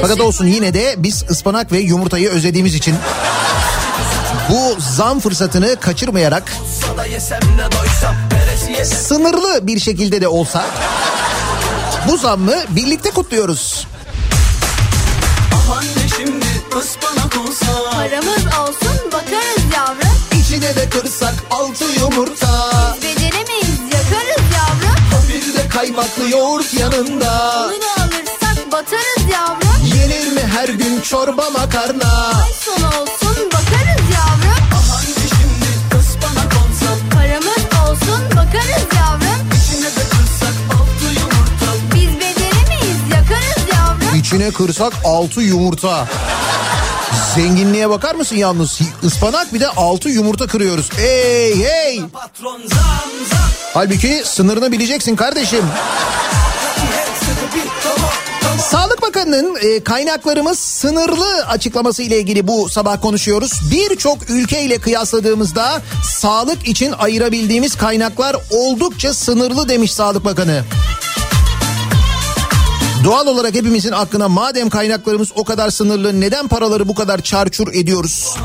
[0.02, 2.96] Fakat olsun yine de biz ıspanak ve yumurtayı özlediğimiz için
[4.50, 6.54] bu zam fırsatını kaçırmayarak
[8.84, 10.66] sınırlı bir şekilde de olsa
[12.08, 13.88] bu zammı birlikte kutluyoruz.
[15.78, 16.46] Anne şimdi
[16.80, 22.48] ıspanak olsa Paramız olsun bakarız yavrum İçine de kırsak altı yumurta.
[23.04, 27.66] Beceremeyiz yakarız yavrum Bir de kaymaklı yoğurt yanında.
[27.70, 32.32] Bunu alırsak batarız yavrum Yenir mi her gün çorba makarna?
[32.44, 33.25] Ay sonu olsun
[44.36, 46.08] İçine kırsak altı yumurta.
[47.36, 48.80] Zenginliğe bakar mısın yalnız?
[49.04, 50.90] Ispanak bir de altı yumurta kırıyoruz.
[50.98, 52.02] Hey hey!
[53.74, 55.66] Halbuki sınırını bileceksin kardeşim.
[58.72, 63.52] Sağlık Bakanı'nın e, kaynaklarımız sınırlı açıklaması ile ilgili bu sabah konuşuyoruz.
[63.72, 65.82] Birçok ülkeyle kıyasladığımızda
[66.18, 70.64] sağlık için ayırabildiğimiz kaynaklar oldukça sınırlı demiş Sağlık Bakanı.
[73.06, 78.36] Doğal olarak hepimizin aklına madem kaynaklarımız o kadar sınırlı neden paraları bu kadar çarçur ediyoruz?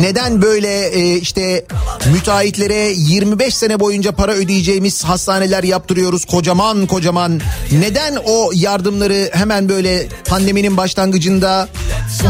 [0.00, 1.64] Neden böyle e, işte
[2.12, 7.40] müteahhitlere 25 sene boyunca para ödeyeceğimiz hastaneler yaptırıyoruz kocaman kocaman?
[7.72, 11.68] Neden o yardımları hemen böyle pandeminin başlangıcında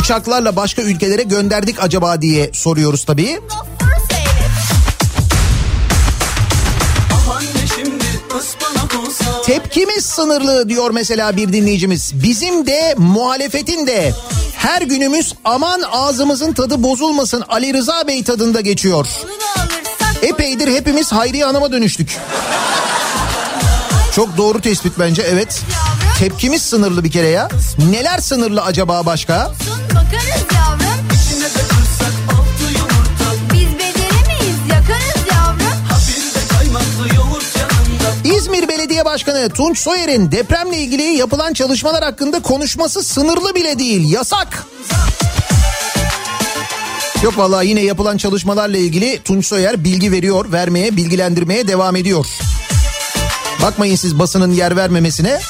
[0.01, 3.39] uçaklarla başka ülkelere gönderdik acaba diye soruyoruz tabii.
[9.47, 12.13] Tepkimiz sınırlı diyor mesela bir dinleyicimiz.
[12.23, 14.13] Bizim de muhalefetin de
[14.57, 19.07] her günümüz aman ağzımızın tadı bozulmasın Ali Rıza Bey tadında geçiyor.
[20.23, 22.19] Epeydir hepimiz Hayriye Hanım'a dönüştük.
[24.15, 25.63] Çok doğru tespit bence evet.
[26.19, 27.49] Tepkimiz sınırlı bir kere ya.
[27.91, 29.53] Neler sınırlı acaba başka?
[29.95, 30.44] bakarız
[39.05, 44.67] Başkanı Tunç Soyer'in depremle ilgili yapılan çalışmalar hakkında konuşması sınırlı bile değil, yasak.
[47.23, 52.27] Yok vallahi yine yapılan çalışmalarla ilgili Tunç Soyer bilgi veriyor, vermeye, bilgilendirmeye devam ediyor.
[53.63, 55.41] Bakmayın siz basının yer vermemesine.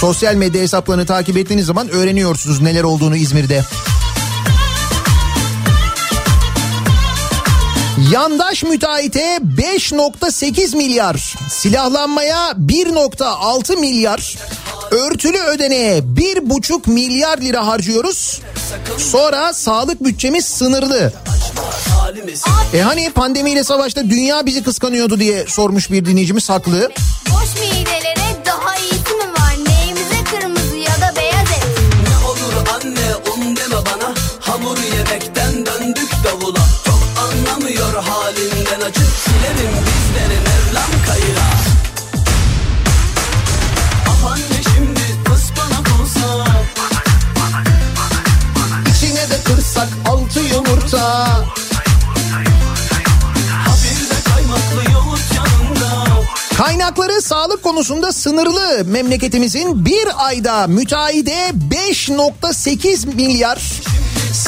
[0.00, 3.64] Sosyal medya hesaplarını takip ettiğiniz zaman öğreniyorsunuz neler olduğunu İzmir'de.
[8.08, 14.36] Yandaş müteahhite 5.8 milyar, silahlanmaya 1.6 milyar,
[14.90, 18.40] örtülü ödeneğe 1.5 milyar lira harcıyoruz.
[18.98, 21.12] Sonra sağlık bütçemiz sınırlı.
[22.74, 26.90] E hani pandemiyle savaşta dünya bizi kıskanıyordu diye sormuş bir dinleyicimiz haklı.
[27.30, 27.69] Boş
[39.30, 41.50] Silerim bizleri Mevlam kayıra.
[44.08, 46.46] Ah anne şimdi ıspanak olsa
[48.96, 51.44] İçine de kırsak altı yumurta.
[56.56, 58.84] Kaynakları sağlık konusunda sınırlı.
[58.84, 63.62] Memleketimizin bir ayda müteahhide 5.8 milyar,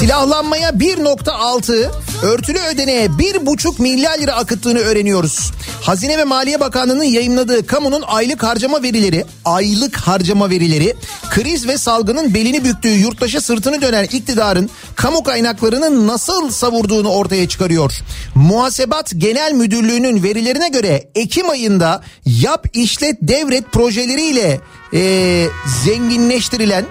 [0.02, 1.90] silahlanmaya 1.6,
[2.22, 5.52] örtülü ödeneğe 1.5 milyar lira akıttığını öğreniyoruz.
[5.82, 10.94] Hazine ve Maliye Bakanlığı'nın yayınladığı kamunun aylık harcama verileri, aylık harcama verileri,
[11.30, 17.92] kriz ve salgının belini büktüğü yurttaşa sırtını dönen iktidarın kamu kaynaklarını nasıl savurduğunu ortaya çıkarıyor.
[18.34, 24.60] Muhasebat Genel Müdürlüğü'nün verilerine göre Ekim ayında yap işlet devret projeleriyle
[24.92, 25.48] eee,
[25.84, 26.84] zenginleştirilen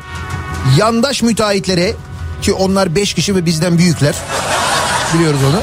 [0.78, 1.94] yandaş müteahhitlere
[2.42, 4.16] ki onlar 5 kişi ve bizden büyükler
[5.14, 5.62] biliyoruz onu.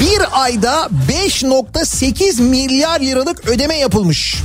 [0.00, 4.36] Bir ayda 5.8 milyar liralık ödeme yapılmış.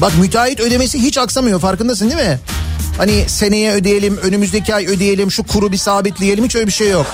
[0.00, 2.38] Bak müteahhit ödemesi hiç aksamıyor farkındasın değil mi?
[2.98, 7.06] Hani seneye ödeyelim, önümüzdeki ay ödeyelim, şu kuru bir sabitleyelim hiç öyle bir şey yok.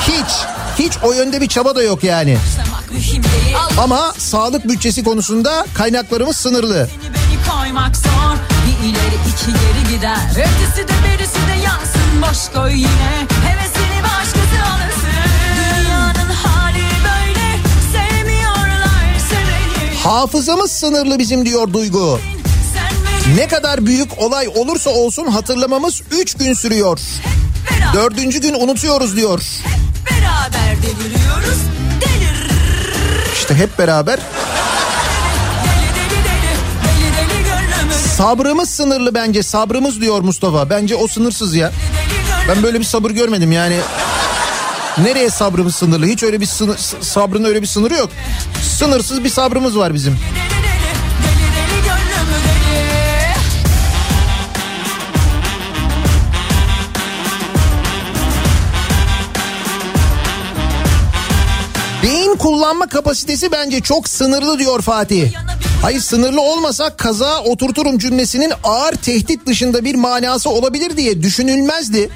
[0.00, 0.30] Hiç,
[0.78, 2.36] hiç o yönde bir çaba da yok yani.
[3.78, 6.88] Ama sağlık bütçesi konusunda kaynaklarımız sınırlı.
[6.90, 12.48] Seni beni koymak zor Bir ileri iki geri gider Ötesi de birisi de yansın Boş
[12.54, 15.10] koy yine Hevesini başkası alırsın
[15.56, 17.58] Dünyanın hali böyle
[17.92, 22.20] Sevmiyorlar seveni Hafızamız sınırlı bizim diyor Duygu.
[23.36, 26.98] Ne kadar büyük olay olursa olsun hatırlamamız 3 gün sürüyor.
[27.94, 29.42] Dördüncü gün unutuyoruz diyor.
[30.10, 31.58] beraber deliriyoruz
[32.00, 32.50] Delir
[33.34, 34.18] İşte hep beraber
[38.16, 40.70] sabrımız sınırlı bence sabrımız diyor Mustafa.
[40.70, 41.72] Bence o sınırsız ya.
[42.48, 43.76] Ben böyle bir sabır görmedim yani.
[44.98, 46.06] Nereye sabrımız sınırlı?
[46.06, 48.10] Hiç öyle bir sınır, sabrın öyle bir sınırı yok.
[48.62, 50.18] Sınırsız bir sabrımız var bizim.
[62.02, 65.32] Beyin kullanma kapasitesi bence çok sınırlı diyor Fatih.
[65.86, 71.96] Hayır sınırlı olmasa kaza oturturum cümlesinin ağır tehdit dışında bir manası olabilir diye düşünülmezdi.
[71.98, 72.10] Yeter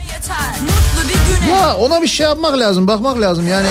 [1.51, 3.69] Ya ona bir şey yapmak lazım bakmak lazım yani.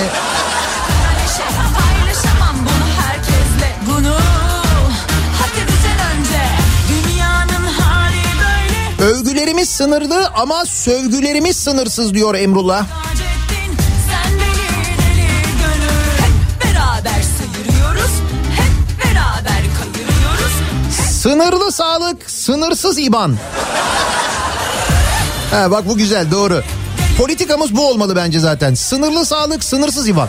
[7.78, 13.09] Hali böyle Övgülerimiz sınırlı ama sövgülerimiz sınırsız diyor Emrullah.
[21.22, 23.36] Sınırlı sağlık, sınırsız iban.
[25.50, 26.62] Ha bak bu güzel doğru.
[27.18, 28.74] Politikamız bu olmalı bence zaten.
[28.74, 30.28] Sınırlı sağlık, sınırsız iban.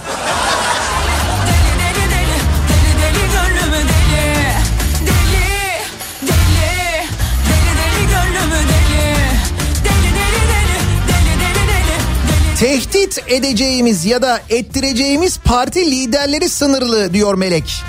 [12.59, 17.83] Tehdit edeceğimiz ya da ettireceğimiz parti liderleri sınırlı diyor Melek.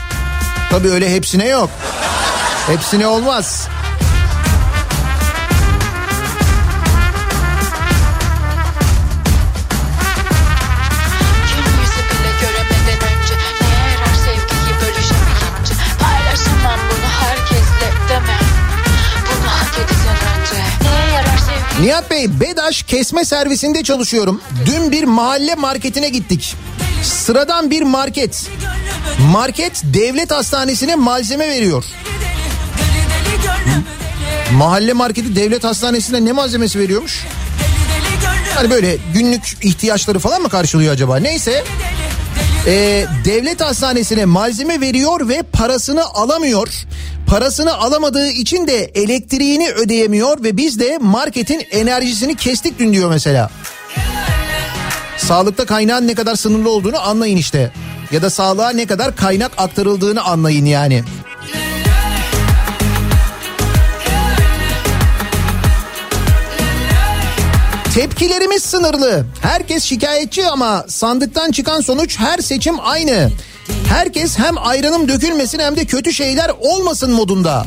[0.70, 1.70] Tabii öyle hepsine yok.
[2.66, 3.68] Hepsine olmaz.
[21.80, 24.40] Nihat Bey Bedaş kesme servisinde çalışıyorum.
[24.66, 26.56] Dün bir mahalle marketine gittik.
[27.02, 28.50] Sıradan bir market.
[29.32, 31.84] Market devlet hastanesine malzeme veriyor.
[34.56, 37.24] Mahalle marketi devlet hastanesine ne malzemesi veriyormuş?
[38.54, 41.16] Hani böyle günlük ihtiyaçları falan mı karşılıyor acaba?
[41.16, 41.64] Neyse.
[42.66, 46.68] Ee, devlet hastanesine malzeme veriyor ve parasını alamıyor.
[47.26, 53.50] Parasını alamadığı için de elektriğini ödeyemiyor ve biz de marketin enerjisini kestik dün diyor mesela.
[55.18, 57.72] Sağlıkta kaynağın ne kadar sınırlı olduğunu anlayın işte.
[58.12, 61.04] Ya da sağlığa ne kadar kaynak aktarıldığını anlayın yani.
[67.94, 69.24] Tepkilerimiz sınırlı.
[69.42, 73.30] Herkes şikayetçi ama sandıktan çıkan sonuç her seçim aynı.
[73.88, 77.64] Herkes hem ayranım dökülmesin hem de kötü şeyler olmasın modunda.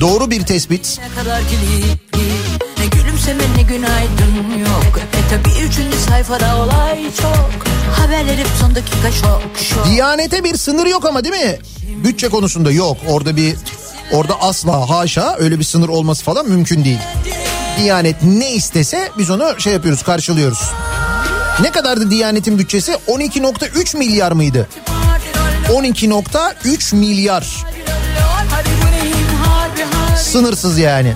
[0.00, 0.98] Doğru bir tespit.
[1.08, 2.32] ne kadar kilitli
[2.78, 7.50] Ne gülümseme ne günaydın yok E tabi üçüncü sayfada olay çok
[7.96, 11.58] Haberler hep son dakika şok şok Diyanete bir sınır yok ama değil mi?
[12.04, 12.96] Bütçe konusunda yok.
[13.08, 13.54] Orada bir
[14.12, 16.98] orada asla haşa öyle bir sınır olması falan mümkün değil.
[17.78, 20.70] Diyanet ne istese biz onu şey yapıyoruz karşılıyoruz.
[21.60, 22.92] Ne kadardı Diyanet'in bütçesi?
[23.08, 24.68] 12.3 milyar mıydı?
[25.68, 27.64] 12.3 milyar.
[30.16, 31.14] Sınırsız yani.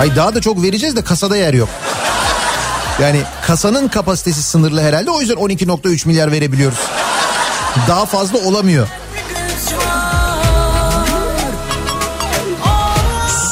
[0.00, 1.68] Ay daha da çok vereceğiz de kasada yer yok.
[3.02, 6.78] Yani kasanın kapasitesi sınırlı herhalde o yüzden 12.3 milyar verebiliyoruz.
[7.88, 8.88] Daha fazla olamıyor.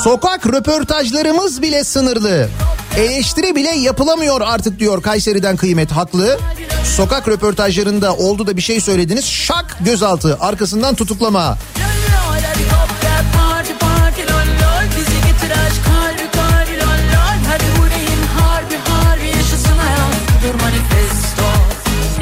[0.05, 2.49] Sokak röportajlarımız bile sınırlı.
[2.97, 6.39] Eleştiri bile yapılamıyor artık diyor Kayseri'den kıymet haklı.
[6.97, 11.59] Sokak röportajlarında oldu da bir şey söylediniz şak gözaltı arkasından tutuklama.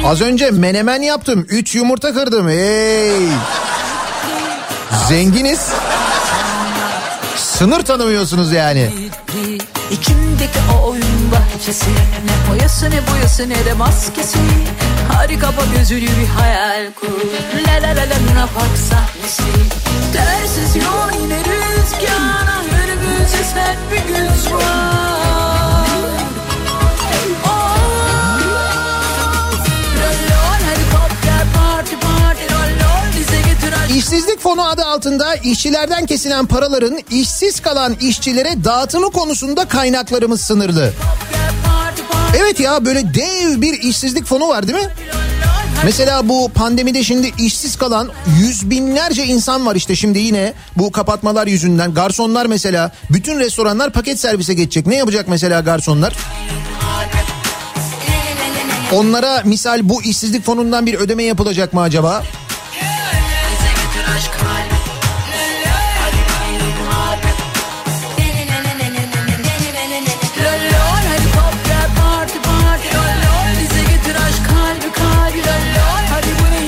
[0.05, 3.27] Az önce menemen yaptım 3 yumurta kırdım hey.
[5.09, 5.59] Zenginiz.
[7.59, 8.89] Sınır tanımıyorsunuz yani.
[9.91, 11.89] İçimdeki o oyun bahçesi
[12.25, 14.39] Ne boyası ne boyası ne de maskesi.
[15.13, 17.07] Hadi kapa gözünü bir hayal kur.
[17.67, 19.43] La la la la Luna Park sahnesi.
[20.13, 25.28] Tersiz yol yine rüzgara Önümüzde sen bir güç var
[33.97, 40.93] İşsizlik fonu adı altında işçilerden kesilen paraların işsiz kalan işçilere dağıtımı konusunda kaynaklarımız sınırlı.
[42.37, 44.89] Evet ya böyle dev bir işsizlik fonu var değil mi?
[45.85, 48.09] Mesela bu pandemide şimdi işsiz kalan
[48.39, 51.93] yüz binlerce insan var işte şimdi yine bu kapatmalar yüzünden.
[51.93, 54.87] Garsonlar mesela bütün restoranlar paket servise geçecek.
[54.87, 56.13] Ne yapacak mesela garsonlar?
[58.93, 62.23] Onlara misal bu işsizlik fonundan bir ödeme yapılacak mı acaba?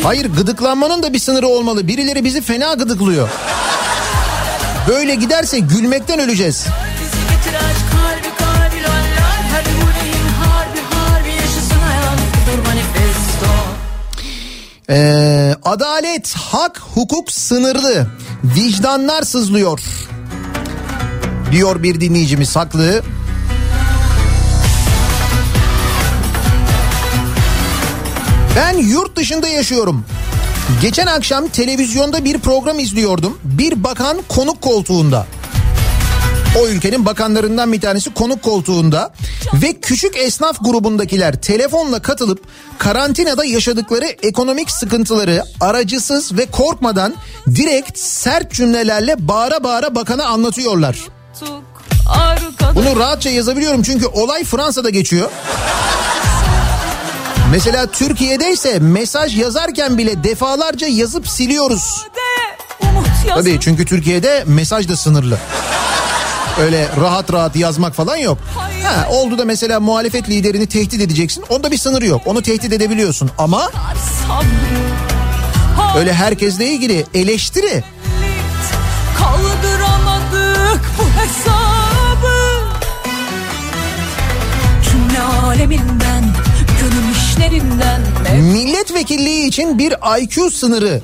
[0.04, 1.88] Hayır gıdıklanmanın da bir sınırı olmalı.
[1.88, 3.30] Birileri bizi fena gıdıklıyor.
[4.88, 6.66] Böyle giderse gülmekten öleceğiz.
[14.90, 18.08] Ee, adalet, hak, hukuk sınırlı.
[18.44, 19.80] Vicdanlar sızlıyor.
[21.52, 22.94] Diyor bir dinleyicimiz haklı.
[22.96, 23.21] Haklı.
[28.56, 30.06] Ben yurt dışında yaşıyorum.
[30.82, 33.40] Geçen akşam televizyonda bir program izliyordum.
[33.44, 35.28] Bir bakan konuk koltuğunda.
[36.60, 39.14] O ülkenin bakanlarından bir tanesi konuk koltuğunda
[39.54, 42.44] ve küçük esnaf grubundakiler telefonla katılıp
[42.78, 47.14] karantinada yaşadıkları ekonomik sıkıntıları aracısız ve korkmadan
[47.56, 50.98] direkt sert cümlelerle bağıra bağıra bakana anlatıyorlar.
[52.76, 55.32] Bunu rahatça yazabiliyorum çünkü olay Fransa'da geçiyor.
[57.52, 62.08] Mesela Türkiye'de ise mesaj yazarken bile defalarca yazıp siliyoruz.
[63.28, 65.38] Tabii çünkü Türkiye'de mesaj da sınırlı.
[66.60, 68.38] Öyle rahat rahat yazmak falan yok.
[68.84, 71.44] Ha, oldu da mesela muhalefet liderini tehdit edeceksin.
[71.50, 72.22] Onda bir sınır yok.
[72.26, 73.72] Onu tehdit edebiliyorsun ama
[75.98, 77.84] öyle herkesle ilgili eleştiri
[79.18, 81.11] Kaldıramadık bu
[88.42, 91.02] milletvekilliği için bir IQ sınırı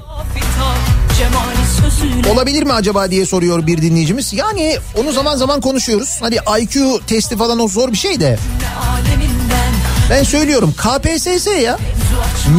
[2.34, 4.34] olabilir mi acaba diye soruyor bir dinleyicimiz.
[4.34, 6.18] Yani onu zaman zaman konuşuyoruz.
[6.22, 8.40] Hani IQ testi falan o zor bir şey de.
[10.10, 11.78] Ben söylüyorum KPSS ya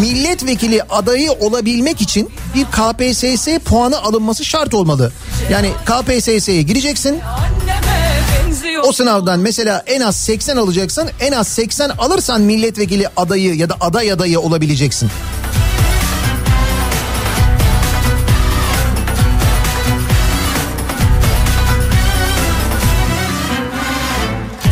[0.00, 5.12] milletvekili adayı olabilmek için bir KPSS puanı alınması şart olmalı.
[5.50, 7.20] Yani KPSS'ye gireceksin.
[7.20, 8.07] Anneme
[8.88, 11.10] O sınavdan mesela en az 80 alacaksın.
[11.20, 15.10] En az 80 alırsan milletvekili adayı ya da aday adayı olabileceksin.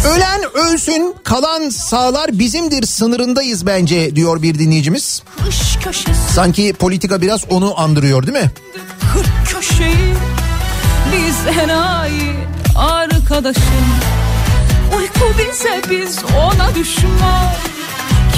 [0.07, 5.23] Ölen ölsün kalan sağlar bizimdir sınırındayız bence diyor bir dinleyicimiz.
[6.35, 8.51] Sanki politika biraz onu andırıyor değil mi?
[9.15, 10.15] Kırk köşeyi
[11.13, 13.87] Biz enayi arkadaşım
[14.99, 17.53] Uyku bize biz ona düşman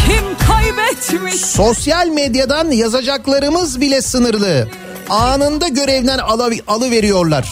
[0.06, 4.68] Kim kaybetmiş Sosyal medyadan yazacaklarımız bile sınırlı.
[5.10, 6.50] Anında görevden alı.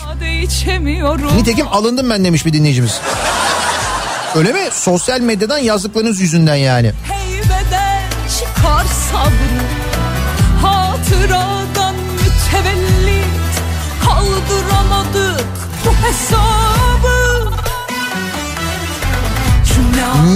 [0.05, 3.01] Hadi içemiyorum Nitekim alındım ben demiş bir dinleyicimiz.
[4.37, 4.61] Öyle mi?
[4.73, 6.93] Sosyal medyadan yazdıklarınız yüzünden yani.
[7.09, 8.03] Heybeden
[8.39, 9.46] çıkar sabrı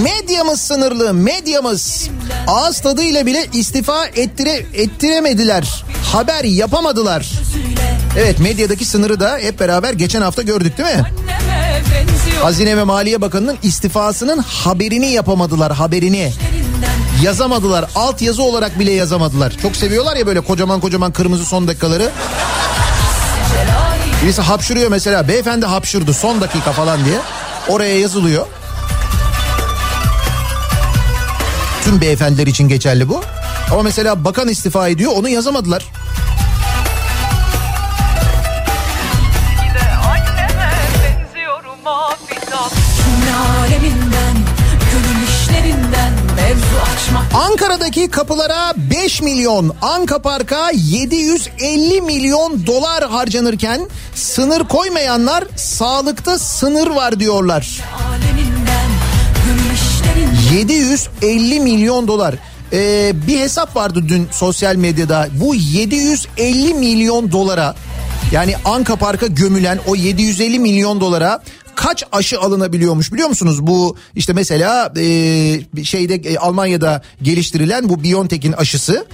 [0.03, 2.09] Medyamız sınırlı, medyamız.
[2.47, 5.83] Ağız tadıyla bile istifa ettire, ettiremediler.
[6.13, 7.31] Haber yapamadılar.
[8.17, 11.05] Evet medyadaki sınırı da hep beraber geçen hafta gördük değil mi?
[12.41, 16.33] Hazine ve Maliye Bakanı'nın istifasının haberini yapamadılar, haberini.
[17.23, 19.53] Yazamadılar, alt yazı olarak bile yazamadılar.
[19.61, 22.11] Çok seviyorlar ya böyle kocaman kocaman kırmızı son dakikaları.
[24.23, 27.19] Birisi hapşırıyor mesela, beyefendi hapşırdı son dakika falan diye.
[27.67, 28.47] Oraya yazılıyor.
[31.83, 33.21] Tüm beyefendiler için geçerli bu.
[33.71, 35.85] Ama mesela bakan istifa ediyor, onu yazamadılar.
[47.33, 57.19] Ankara'daki kapılara 5 milyon, Anka Park'a 750 milyon dolar harcanırken sınır koymayanlar sağlıkta sınır var
[57.19, 57.79] diyorlar.
[58.07, 58.89] aleminden
[59.45, 62.35] Gönül işlerinden 750 milyon dolar.
[62.73, 65.27] Ee, bir hesap vardı dün sosyal medyada.
[65.31, 67.75] Bu 750 milyon dolara
[68.31, 71.43] yani Anka Park'a gömülen o 750 milyon dolara
[71.81, 73.67] kaç aşı alınabiliyormuş biliyor musunuz?
[73.67, 79.05] Bu işte mesela e, şeyde e, Almanya'da geliştirilen bu BioNTech'in aşısı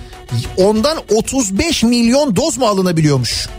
[0.57, 3.49] ondan 35 milyon doz mu alınabiliyormuş?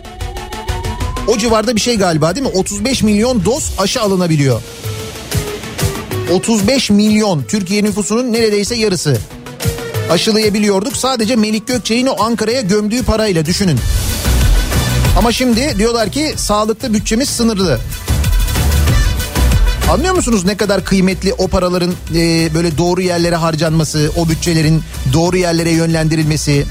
[1.29, 2.53] O civarda bir şey galiba değil mi?
[2.55, 4.63] 35 milyon doz aşı alınabiliyor.
[6.33, 9.19] 35 milyon Türkiye nüfusunun neredeyse yarısı
[10.11, 10.97] aşılayabiliyorduk.
[10.97, 13.79] Sadece Melik Gökçe'nin o Ankara'ya gömdüğü parayla düşünün.
[15.19, 17.79] Ama şimdi diyorlar ki sağlıkta bütçemiz sınırlı.
[19.91, 24.83] Anlıyor musunuz ne kadar kıymetli o paraların e, böyle doğru yerlere harcanması, o bütçelerin
[25.13, 26.67] doğru yerlere yönlendirilmesi?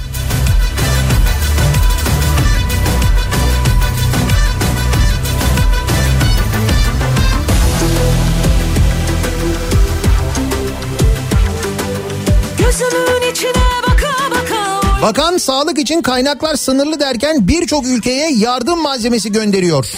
[15.02, 19.94] Bakan sağlık için kaynaklar sınırlı derken birçok ülkeye yardım malzemesi gönderiyor.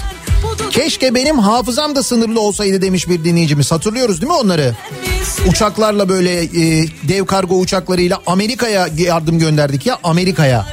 [0.72, 3.72] Keşke benim hafızam da sınırlı olsaydı demiş bir dinleyicimiz.
[3.72, 4.76] Hatırlıyoruz değil mi onları?
[5.48, 10.66] uçaklarla böyle e, dev kargo uçaklarıyla Amerika'ya yardım gönderdik ya Amerika'ya.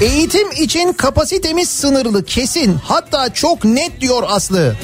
[0.00, 4.76] Eğitim için kapasitemiz sınırlı kesin hatta çok net diyor Aslı.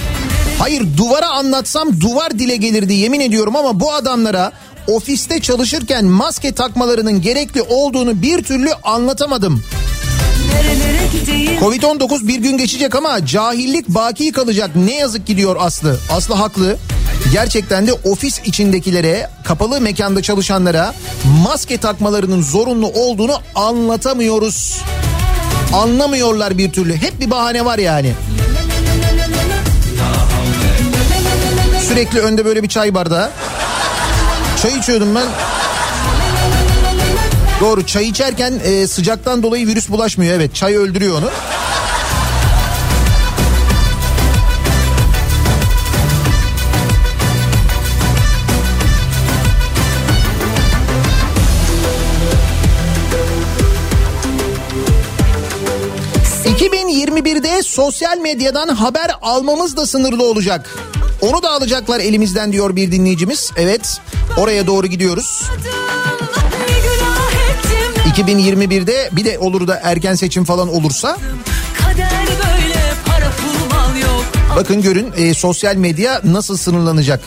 [0.59, 4.53] Hayır duvara anlatsam duvar dile gelirdi yemin ediyorum ama bu adamlara
[4.87, 9.63] ofiste çalışırken maske takmalarının gerekli olduğunu bir türlü anlatamadım.
[10.55, 15.99] Nerelere gideyim Covid-19 bir gün geçecek ama cahillik baki kalacak ne yazık ki diyor Aslı.
[16.11, 16.77] Aslı haklı.
[17.33, 20.95] Gerçekten de ofis içindekilere, kapalı mekanda çalışanlara
[21.45, 24.81] maske takmalarının zorunlu olduğunu anlatamıyoruz.
[25.73, 26.97] Anlamıyorlar bir türlü.
[26.97, 28.13] Hep bir bahane var yani.
[31.89, 33.31] Sürekli önde böyle bir çay bardağı.
[34.65, 35.27] Çay içiyordum ben.
[37.61, 40.35] Doğru çay içerken e, sıcaktan dolayı virüs bulaşmıyor.
[40.35, 41.31] Evet çay öldürüyor onu.
[56.45, 60.79] ...2021'de sosyal medyadan haber almamız da sınırlı olacak.
[61.21, 63.51] Onu da alacaklar elimizden diyor bir dinleyicimiz.
[63.57, 64.01] Evet
[64.37, 65.43] oraya doğru gidiyoruz.
[66.69, 67.33] Ne günah
[68.15, 71.17] ettim 2021'de bir de olur da erken seçim falan olursa
[74.57, 77.21] bakın görün e, sosyal medya nasıl sınırlanacak.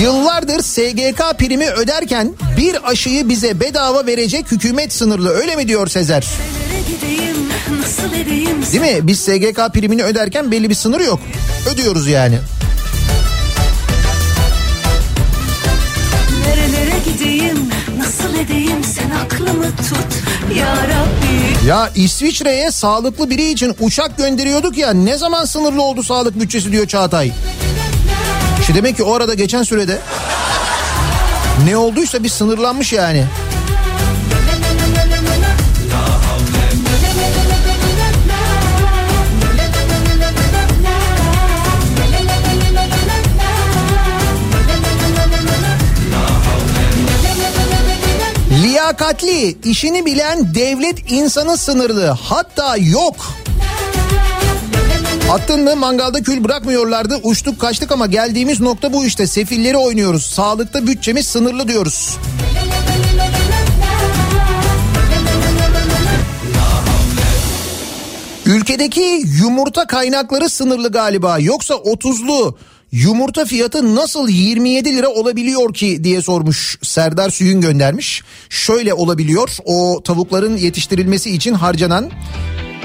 [0.00, 6.26] Yıllardır SGK primi öderken bir aşıyı bize bedava verecek hükümet sınırlı öyle mi diyor Sezer?
[8.72, 9.06] Değil mi?
[9.06, 11.20] Biz SGK primini öderken belli bir sınır yok.
[11.74, 12.38] Ödüyoruz yani.
[19.46, 25.82] Aklımı tut ya Rabbi Ya İsviçre'ye sağlıklı biri için uçak gönderiyorduk ya ne zaman sınırlı
[25.82, 27.32] oldu sağlık bütçesi diyor Çağatay.
[28.60, 29.98] İşte demek ki o arada geçen sürede
[31.68, 33.24] ne olduysa bir sınırlanmış yani.
[48.62, 52.06] Liyakatli, işini bilen devlet insanı sınırlı.
[52.06, 53.16] Hatta yok.
[55.30, 57.16] Attın mı mangalda kül bırakmıyorlardı.
[57.22, 59.26] Uçtuk kaçtık ama geldiğimiz nokta bu işte.
[59.26, 60.26] Sefilleri oynuyoruz.
[60.26, 62.16] Sağlıkta bütçemiz sınırlı diyoruz.
[68.46, 71.38] Ülkedeki yumurta kaynakları sınırlı galiba.
[71.38, 72.56] Yoksa 30'lu
[72.92, 78.22] yumurta fiyatı nasıl 27 lira olabiliyor ki diye sormuş Serdar Süyün göndermiş.
[78.48, 82.10] Şöyle olabiliyor o tavukların yetiştirilmesi için harcanan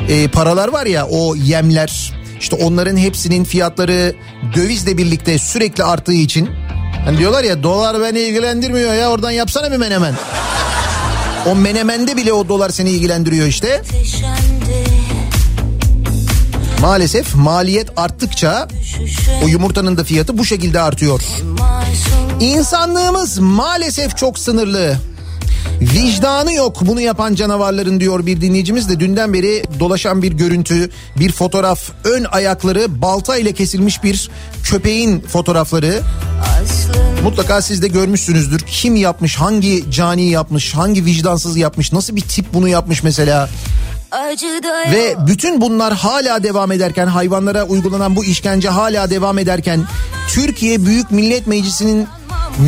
[0.10, 4.16] e, paralar var ya o yemler işte onların hepsinin fiyatları
[4.56, 6.50] dövizle birlikte sürekli arttığı için
[7.06, 10.14] hani diyorlar ya dolar beni ilgilendirmiyor ya oradan yapsana bir menemen.
[11.48, 13.82] O menemende bile o dolar seni ilgilendiriyor işte.
[16.82, 18.68] Maalesef maliyet arttıkça
[19.44, 21.22] o yumurtanın da fiyatı bu şekilde artıyor.
[22.40, 24.98] İnsanlığımız maalesef çok sınırlı.
[25.82, 31.32] Vicdanı yok bunu yapan canavarların diyor bir dinleyicimiz de dünden beri dolaşan bir görüntü, bir
[31.32, 34.30] fotoğraf, ön ayakları balta ile kesilmiş bir
[34.64, 36.02] köpeğin fotoğrafları.
[37.24, 38.60] Mutlaka siz de görmüşsünüzdür.
[38.60, 43.50] Kim yapmış, hangi cani yapmış, hangi vicdansız yapmış, nasıl bir tip bunu yapmış mesela?
[44.92, 49.84] Ve bütün bunlar hala devam ederken hayvanlara uygulanan bu işkence hala devam ederken
[50.30, 52.08] Türkiye Büyük Millet Meclisi'nin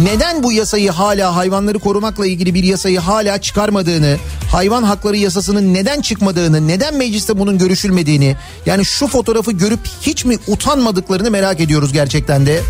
[0.03, 4.17] neden bu yasayı hala hayvanları korumakla ilgili bir yasayı hala çıkarmadığını,
[4.51, 8.35] hayvan hakları yasasının neden çıkmadığını, neden mecliste bunun görüşülmediğini,
[8.65, 12.61] yani şu fotoğrafı görüp hiç mi utanmadıklarını merak ediyoruz gerçekten de.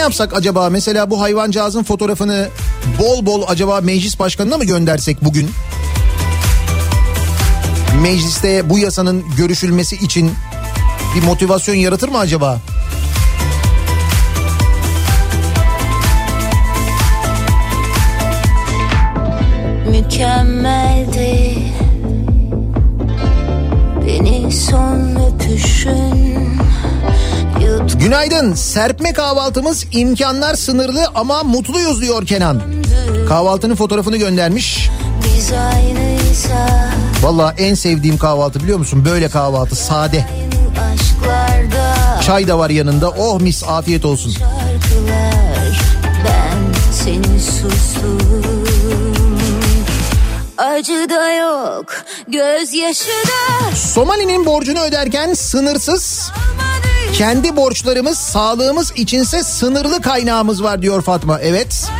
[0.00, 2.48] Yapsak acaba mesela bu hayvancağızın fotoğrafını
[2.98, 5.50] bol bol acaba meclis başkanına mı göndersek bugün?
[8.02, 10.32] Mecliste bu yasanın görüşülmesi için
[11.16, 12.58] bir motivasyon yaratır mı acaba?
[19.90, 21.54] mükemmeldi
[24.06, 26.29] Beni son öpüşün
[28.00, 28.54] Günaydın.
[28.54, 32.62] Serpme kahvaltımız imkanlar sınırlı ama mutluyuz diyor Kenan.
[33.28, 34.90] Kahvaltının fotoğrafını göndermiş.
[37.22, 39.04] Valla en sevdiğim kahvaltı biliyor musun?
[39.04, 40.26] Böyle kahvaltı sade.
[42.26, 43.10] Çay da var yanında.
[43.10, 44.30] Oh mis afiyet olsun.
[44.30, 45.80] şarkılar
[46.24, 48.20] Ben seni sustum
[50.58, 51.86] Acı da yok
[52.28, 56.30] gözyaşı da Somali'nin borcunu öderken sınırsız
[57.20, 61.40] kendi borçlarımız sağlığımız içinse sınırlı kaynağımız var diyor Fatma.
[61.40, 61.72] Evet.
[61.72, 61.90] Şey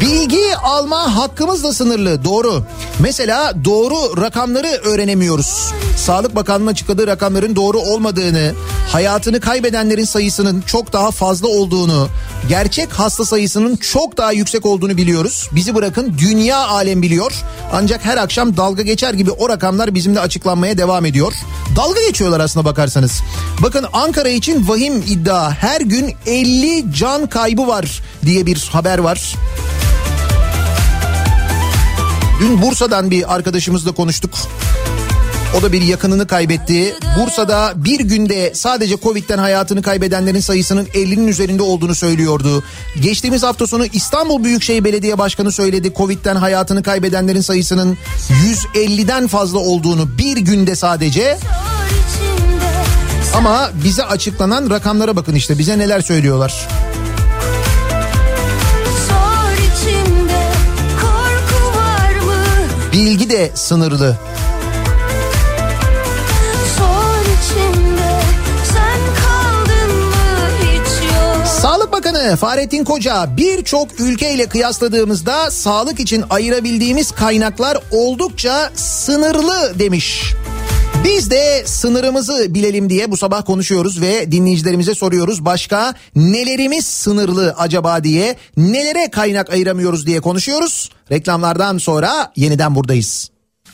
[0.00, 2.62] Bilgi alma hakkımız da sınırlı doğru.
[3.02, 5.72] Mesela doğru rakamları öğrenemiyoruz.
[5.96, 8.52] Sağlık Bakanlığı'nın açıkladığı rakamların doğru olmadığını,
[8.88, 12.08] hayatını kaybedenlerin sayısının çok daha fazla olduğunu,
[12.48, 15.48] gerçek hasta sayısının çok daha yüksek olduğunu biliyoruz.
[15.52, 17.32] Bizi bırakın dünya alem biliyor.
[17.72, 21.32] Ancak her akşam dalga geçer gibi o rakamlar bizimle açıklanmaya devam ediyor.
[21.76, 23.20] Dalga geçiyorlar aslına bakarsanız.
[23.62, 25.50] Bakın Ankara için vahim iddia.
[25.50, 29.36] Her gün 50 can kaybı var diye bir haber var.
[32.40, 34.30] Dün Bursa'dan bir arkadaşımızla konuştuk.
[35.58, 36.94] O da bir yakınını kaybetti.
[37.20, 42.64] Bursa'da bir günde sadece Covid'den hayatını kaybedenlerin sayısının 50'nin üzerinde olduğunu söylüyordu.
[43.00, 45.92] Geçtiğimiz hafta sonu İstanbul Büyükşehir Belediye Başkanı söyledi.
[45.96, 47.98] Covid'den hayatını kaybedenlerin sayısının
[48.74, 51.38] 150'den fazla olduğunu bir günde sadece.
[53.34, 56.68] Ama bize açıklanan rakamlara bakın işte bize neler söylüyorlar.
[63.00, 64.16] Bilgi de sınırlı.
[71.60, 80.34] Sağlık Bakanı Fahrettin Koca birçok ülkeyle kıyasladığımızda sağlık için ayırabildiğimiz kaynaklar oldukça sınırlı demiş.
[81.04, 85.44] Biz de sınırımızı bilelim diye bu sabah konuşuyoruz ve dinleyicilerimize soruyoruz.
[85.44, 90.90] Başka nelerimiz sınırlı acaba diye, nelere kaynak ayıramıyoruz diye konuşuyoruz.
[91.10, 93.30] Reklamlardan sonra yeniden buradayız.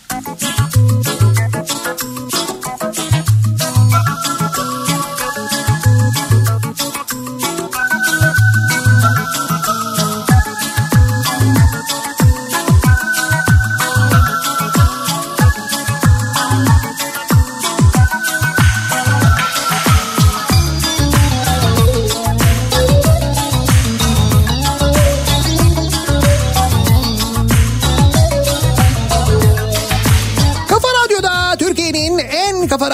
[0.08, 1.15] Kafa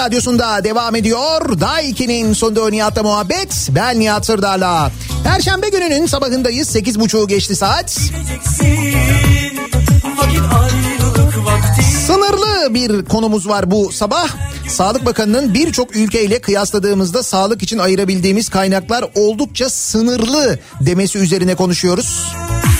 [0.03, 1.59] radyosunda devam ediyor.
[1.59, 3.69] Daiki'nin sonunda Nihat'la muhabbet.
[3.75, 4.91] Ben Nihat Sırdar'la.
[5.23, 6.75] Perşembe gününün sabahındayız.
[6.75, 7.89] 8.30 geçti saat.
[12.07, 14.29] Sınırlı bir konumuz var bu sabah.
[14.67, 22.05] Sağlık Bakanı'nın birçok ülkeyle kıyasladığımızda sağlık için ayırabildiğimiz kaynaklar oldukça sınırlı demesi üzerine konuşuyoruz.
[22.05, 22.72] Sonu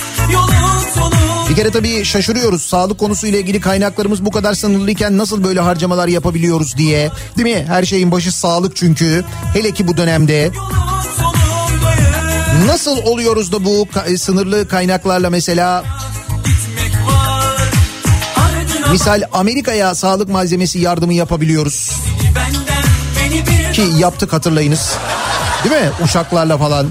[1.54, 2.62] Bir kere tabii şaşırıyoruz.
[2.62, 7.10] Sağlık konusuyla ilgili kaynaklarımız bu kadar sınırlıyken nasıl böyle harcamalar yapabiliyoruz diye.
[7.38, 7.64] Değil mi?
[7.68, 9.24] Her şeyin başı sağlık çünkü.
[9.52, 10.50] Hele ki bu dönemde.
[12.66, 15.84] Nasıl oluyoruz da bu ka- sınırlı kaynaklarla mesela
[18.92, 21.90] misal Amerika'ya sağlık malzemesi yardımı yapabiliyoruz.
[23.72, 24.92] Ki yaptık hatırlayınız.
[25.64, 25.90] Değil mi?
[26.04, 26.86] Uçaklarla falan.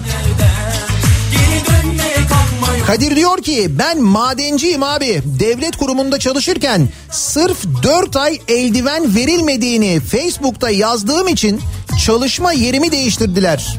[2.88, 5.22] Kadir diyor ki ben madenciyim abi.
[5.26, 11.62] Devlet kurumunda çalışırken sırf 4 ay eldiven verilmediğini Facebook'ta yazdığım için
[12.06, 13.78] çalışma yerimi değiştirdiler.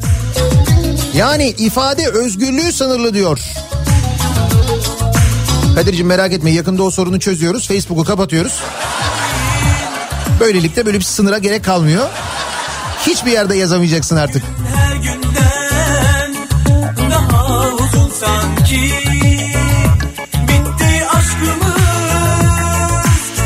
[1.15, 3.39] Yani ifade özgürlüğü sınırlı diyor.
[5.75, 7.67] Kadir'cim merak etme yakında o sorunu çözüyoruz.
[7.67, 8.53] Facebook'u kapatıyoruz.
[10.39, 12.07] Böylelikle böyle bir sınıra gerek kalmıyor.
[13.07, 14.43] Hiçbir yerde yazamayacaksın artık.
[18.25, 18.91] Sanki
[20.47, 21.81] Bitti aşkımız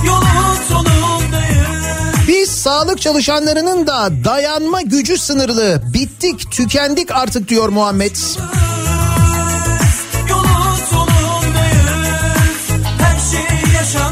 [0.06, 5.82] Yolun sonundayız Biz sağlık çalışanlarının da dayanma gücü sınırlı.
[5.94, 8.16] Bittik, tükendik artık diyor Muhammed.
[8.16, 8.44] Şey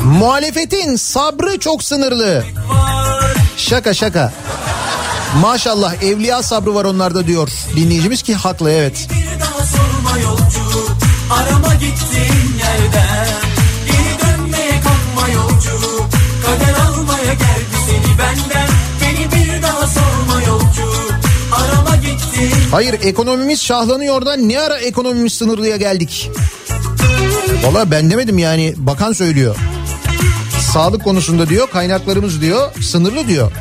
[0.04, 2.44] Muhalefetin sabrı çok sınırlı.
[3.58, 4.34] Şaka şaka.
[5.42, 9.08] Maşallah evliya sabrı var onlarda diyor dinleyicimiz ki haklı evet.
[10.24, 10.88] Yolcu.
[11.32, 13.28] Arama gittiğin yerden.
[13.86, 15.88] Geri dönmeye kalkma yolcu.
[16.46, 18.70] Kader almaya geldi seni benden.
[19.02, 20.88] Beni bir daha sorma yolcu.
[21.52, 26.32] Arama gittiğin Hayır ekonomimiz şahlanıyor da ne ara ekonomimiz sınırlıya geldik?
[27.64, 29.56] Valla ben demedim yani bakan söylüyor.
[30.74, 33.52] Sağlık konusunda diyor kaynaklarımız diyor sınırlı diyor.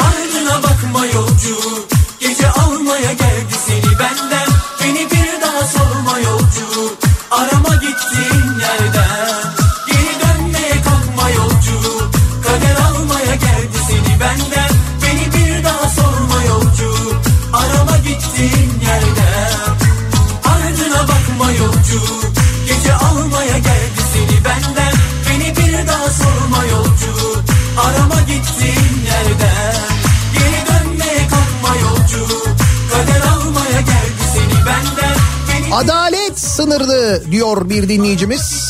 [0.00, 1.56] Ardına bakma yolcu.
[2.20, 4.49] Gece almaya geldi seni benden
[6.10, 6.96] sorma yolcu
[7.30, 9.59] Arama gittiğin yerden
[35.72, 38.64] Adalet sınırlı diyor bir dinleyicimiz.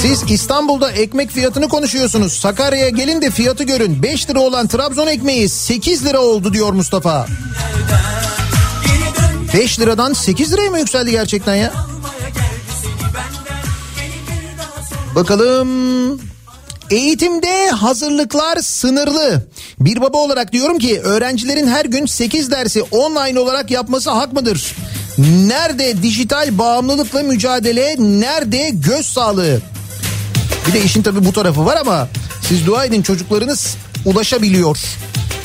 [0.00, 2.32] Siz İstanbul'da ekmek fiyatını konuşuyorsunuz.
[2.32, 4.02] Sakarya'ya gelin de fiyatı görün.
[4.02, 7.26] 5 lira olan Trabzon ekmeği 8 lira oldu diyor Mustafa.
[9.54, 11.72] 5 liradan 8 liraya mı yükseldi gerçekten ya?
[15.14, 16.20] Bakalım.
[16.90, 19.46] Eğitimde hazırlıklar sınırlı.
[19.80, 24.76] Bir baba olarak diyorum ki öğrencilerin her gün 8 dersi online olarak yapması hak mıdır?
[25.18, 29.60] Nerede dijital bağımlılıkla mücadele, nerede göz sağlığı?
[30.66, 32.08] Bir de işin tabii bu tarafı var ama
[32.42, 34.78] siz dua edin çocuklarınız ulaşabiliyor.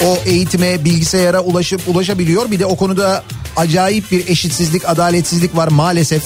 [0.05, 2.51] O eğitime, bilgisayara ulaşıp ulaşabiliyor.
[2.51, 3.23] Bir de o konuda
[3.55, 6.23] acayip bir eşitsizlik, adaletsizlik var maalesef.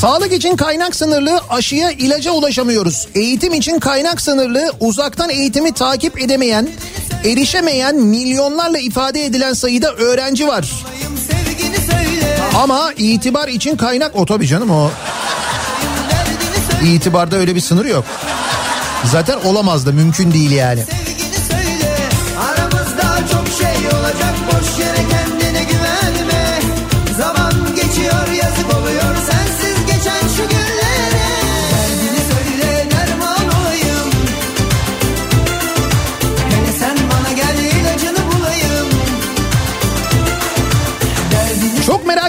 [0.00, 3.08] Sağlık için kaynak sınırlı, aşıya ilaca ulaşamıyoruz.
[3.14, 6.68] Eğitim için kaynak sınırlı, uzaktan eğitimi takip edemeyen,
[7.24, 10.70] erişemeyen milyonlarla ifade edilen sayıda öğrenci var.
[12.54, 14.90] Ama itibar için kaynak o tabii canım o.
[16.84, 18.04] İtibarda öyle bir sınır yok.
[19.04, 20.84] Zaten olamaz da mümkün değil yani.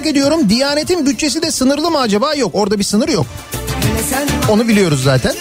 [0.02, 2.36] Merak ediyorum Diyanet'in bütçesi de sınırlı mı acaba?
[2.36, 3.26] Yok orada bir sınır yok.
[4.50, 5.34] Onu biliyoruz zaten.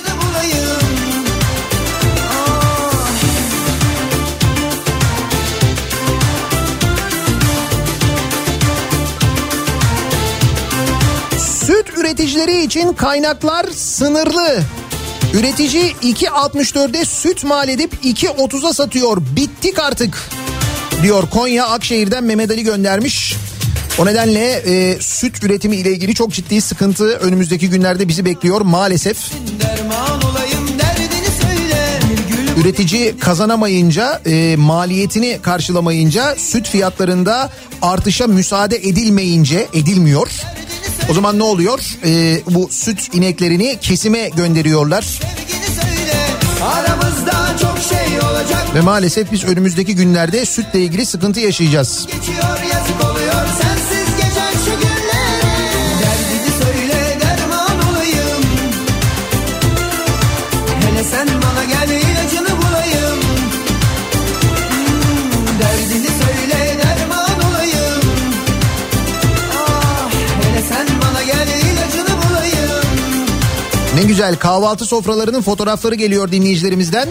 [11.39, 14.61] Süt üreticileri için kaynaklar sınırlı.
[15.35, 19.17] Üretici 2.64'e süt mal edip 2.30'a satıyor.
[19.37, 20.19] Bittik artık
[21.03, 23.37] diyor Konya Akşehir'den Mehmet Ali göndermiş.
[24.01, 29.17] O nedenle e, süt üretimi ile ilgili çok ciddi sıkıntı önümüzdeki günlerde bizi bekliyor maalesef.
[32.57, 37.51] Üretici kazanamayınca e, maliyetini karşılamayınca süt fiyatlarında
[37.83, 40.31] artışa müsaade edilmeyince edilmiyor.
[41.11, 41.81] O zaman ne oluyor?
[42.05, 45.21] E, bu süt ineklerini kesime gönderiyorlar.
[47.89, 52.07] şey olacak Ve maalesef biz önümüzdeki günlerde sütle ilgili sıkıntı yaşayacağız.
[52.07, 52.61] Geçiyor
[74.21, 77.09] güzel kahvaltı sofralarının fotoğrafları geliyor dinleyicilerimizden.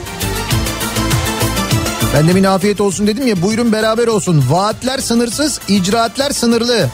[2.14, 4.45] Ben demin afiyet olsun dedim ya buyurun beraber olsun.
[4.49, 6.89] Vaatler sınırsız, icraatler sınırlı.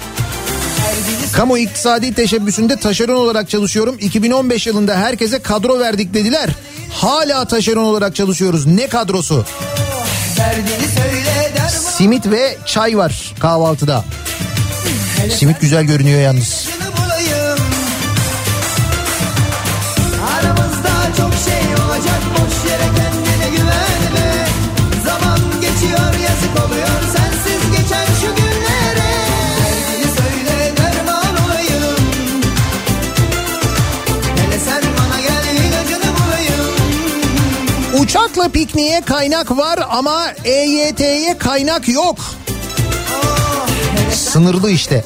[1.34, 3.96] Kamu iktisadi teşebbüsünde taşeron olarak çalışıyorum.
[4.00, 6.50] 2015 yılında herkese kadro verdik dediler.
[6.92, 8.66] Hala taşeron olarak çalışıyoruz.
[8.66, 9.46] Ne kadrosu?
[11.98, 14.06] Simit ve çay var kahvaltıda.
[15.32, 16.65] Simit güzel görünüyor yalnız.
[38.16, 42.18] Şakla pikniğe kaynak var ama EYT'ye kaynak yok.
[44.14, 45.04] Sınırlı işte.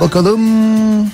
[0.00, 1.13] Bakalım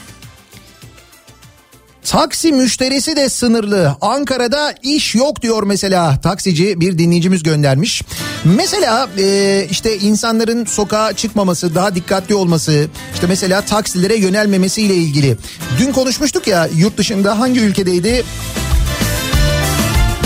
[2.11, 3.97] Taksi müşterisi de sınırlı.
[4.01, 8.03] Ankara'da iş yok diyor mesela taksici bir dinleyicimiz göndermiş.
[8.45, 15.37] Mesela e, işte insanların sokağa çıkmaması, daha dikkatli olması, işte mesela taksilere yönelmemesiyle ilgili.
[15.79, 18.25] Dün konuşmuştuk ya yurt dışında hangi ülkedeydi?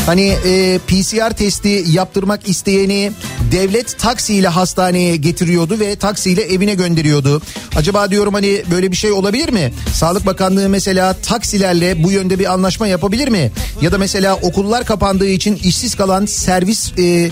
[0.07, 3.13] Hani e, PCR testi yaptırmak isteyeni
[3.53, 7.43] devlet taksiyle hastaneye getiriyordu ve taksiyle evine gönderiyordu.
[7.77, 9.73] Acaba diyorum hani böyle bir şey olabilir mi?
[9.95, 13.53] Sağlık Bakanlığı mesela taksilerle bu yönde bir anlaşma yapabilir mi?
[13.83, 17.31] Ya da mesela okullar kapandığı için işsiz kalan servis e,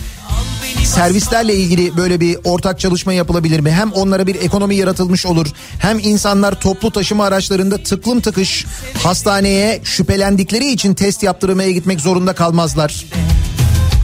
[0.85, 3.71] servislerle ilgili böyle bir ortak çalışma yapılabilir mi?
[3.71, 5.47] Hem onlara bir ekonomi yaratılmış olur.
[5.79, 8.67] Hem insanlar toplu taşıma araçlarında tıklım tıkış
[9.03, 13.05] hastaneye şüphelendikleri için test yaptırmaya gitmek zorunda kalmazlar.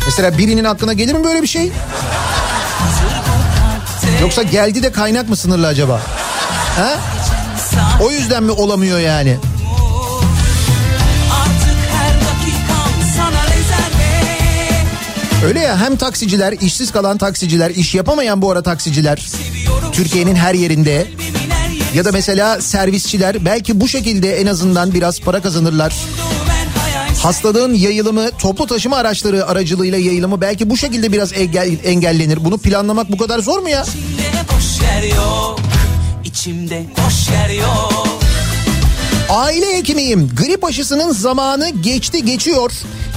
[0.07, 1.71] Mesela birinin aklına gelir mi böyle bir şey?
[4.21, 6.01] Yoksa geldi de kaynak mı sınırlı acaba?
[6.77, 6.99] Ha?
[8.03, 9.37] O yüzden mi olamıyor yani?
[15.45, 19.27] Öyle ya hem taksiciler, işsiz kalan taksiciler, iş yapamayan bu ara taksiciler
[19.93, 21.07] Türkiye'nin her yerinde
[21.95, 25.95] ya da mesela servisçiler belki bu şekilde en azından biraz para kazanırlar.
[27.23, 32.45] Hastalığın yayılımı toplu taşıma araçları aracılığıyla yayılımı belki bu şekilde biraz engel, engellenir.
[32.45, 33.83] Bunu planlamak bu kadar zor mu ya?
[33.83, 35.61] İçimde boş yer yok
[36.25, 38.08] İçimde boş yer yok
[39.29, 40.31] Aile hekimiyim.
[40.37, 42.73] Grip aşısının zamanı geçti geçiyor.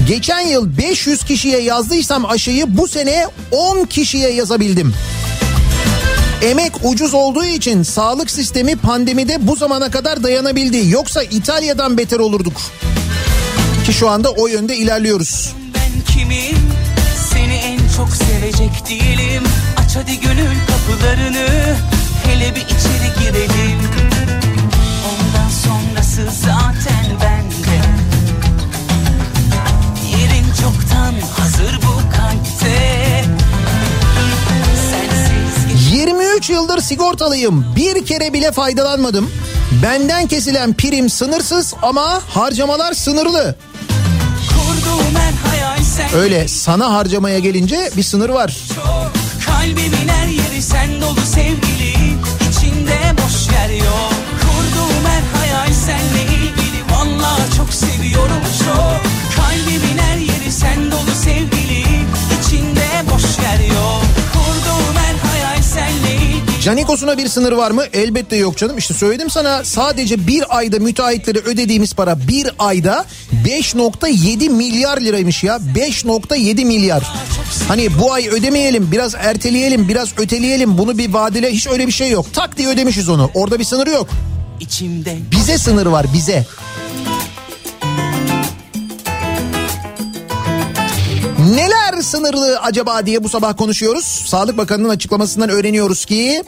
[0.07, 4.93] Geçen yıl 500 kişiye yazdıysam aşıyı bu sene 10 kişiye yazabildim.
[6.41, 10.89] Emek ucuz olduğu için sağlık sistemi pandemide bu zamana kadar dayanabildi.
[10.89, 12.61] Yoksa İtalya'dan beter olurduk.
[13.85, 15.53] Ki şu anda o yönde ilerliyoruz.
[15.75, 16.57] Ben kimim
[17.33, 19.43] seni en çok sevecek değilim
[19.77, 21.47] Aç hadi gönül kapılarını
[22.25, 23.80] Hele bir içeri girelim
[36.91, 37.65] sigortalıyım.
[37.75, 39.31] Bir kere bile faydalanmadım.
[39.83, 43.55] Benden kesilen prim sınırsız ama harcamalar sınırlı.
[46.15, 48.57] Öyle sana harcamaya gelince bir sınır var.
[48.75, 49.11] çok
[49.45, 51.91] Kalbimin her yeri sen dolu sevgili
[52.49, 59.01] İçinde boş yer yok Kurduğum her hayal senle ilgili Valla çok seviyorum çok
[59.35, 61.81] Kalbimin her yeri sen dolu sevgili
[62.39, 64.10] İçinde boş yer yok
[66.61, 67.83] Canikos'una bir sınır var mı?
[67.93, 68.77] Elbette yok canım.
[68.77, 73.05] İşte söyledim sana sadece bir ayda müteahhitlere ödediğimiz para bir ayda
[73.45, 75.55] 5.7 milyar liraymış ya.
[75.75, 77.03] 5.7 milyar.
[77.67, 80.77] Hani bu ay ödemeyelim, biraz erteleyelim, biraz öteleyelim.
[80.77, 82.25] Bunu bir vadele hiç öyle bir şey yok.
[82.33, 83.31] Tak diye ödemişiz onu.
[83.33, 84.07] Orada bir sınır yok.
[84.59, 86.45] İçimde Bize sınır var bize.
[92.01, 94.05] Sınırlı acaba diye bu sabah konuşuyoruz.
[94.05, 96.43] Sağlık Bakanı'nın açıklamasından öğreniyoruz ki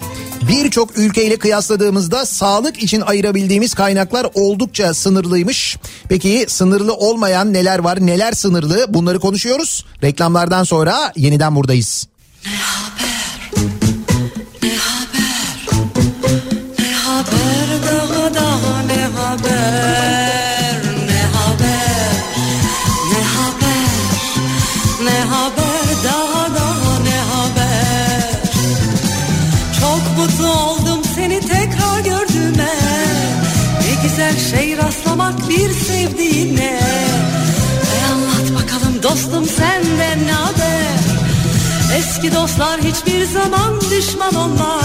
[0.48, 5.78] birçok ülkeyle kıyasladığımızda sağlık için ayırabildiğimiz kaynaklar oldukça sınırlıymış.
[6.10, 9.86] Peki sınırlı olmayan neler var neler sınırlı bunları konuşuyoruz.
[10.04, 12.08] Reklamlardan sonra yeniden buradayız.
[35.24, 36.80] Rastlamak bir sevdiğine.
[37.96, 41.00] E anlat bakalım dostum senden ne haber?
[41.98, 44.84] Eski dostlar hiçbir zaman düşman olmaz.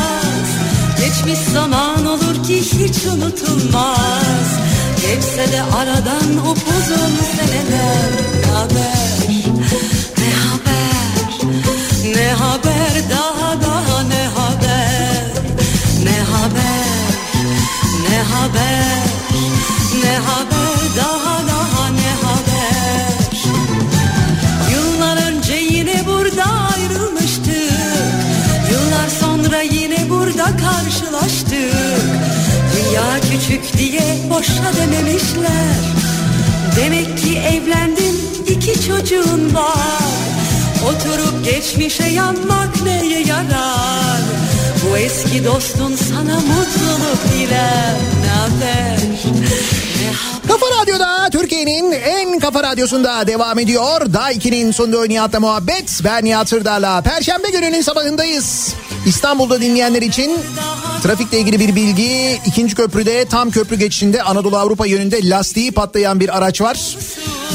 [1.01, 4.48] Geçmiş zaman olur ki hiç unutulmaz.
[5.01, 8.10] Geçse de aradan upuzun seneler.
[8.44, 9.19] Ne haber,
[10.19, 11.39] ne haber,
[12.15, 13.10] ne haber?
[13.10, 15.24] Daha daha ne haber?
[16.05, 16.89] Ne haber,
[18.10, 19.07] ne haber,
[20.02, 20.68] ne haber?
[20.96, 23.42] Daha daha ne haber?
[24.72, 27.72] Yıllar önce yine burada ayrılmıştık.
[28.70, 32.00] Yıllar sonra yine burada karşılaştık.
[32.76, 35.78] Dünya küçük diye boşa dememişler.
[36.76, 38.16] Demek ki evlendin
[38.46, 40.08] iki çocuğun var.
[40.88, 44.20] Oturup geçmişe yanmak neye yarar?
[44.84, 48.98] Bu eski dostun sana mutluluk diler Ne haber
[50.48, 54.12] Kafa Radyo'da Türkiye'nin en kafa radyosunda devam ediyor.
[54.12, 56.00] Daha 2'nin sonunda Nihat'la muhabbet.
[56.04, 57.02] Ben Nihat Sırdar'la.
[57.02, 58.74] Perşembe gününün sabahındayız.
[59.06, 60.38] İstanbul'da dinleyenler için
[61.02, 62.40] Trafikle ilgili bir bilgi.
[62.46, 66.96] ikinci köprüde tam köprü geçişinde Anadolu Avrupa yönünde lastiği patlayan bir araç var.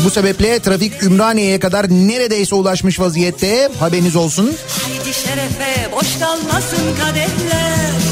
[0.05, 3.69] Bu sebeple trafik Ümraniye'ye kadar neredeyse ulaşmış vaziyette.
[3.79, 4.55] Haberiniz olsun.
[4.83, 8.02] Haydi şerefe boş kalmasın kadehler.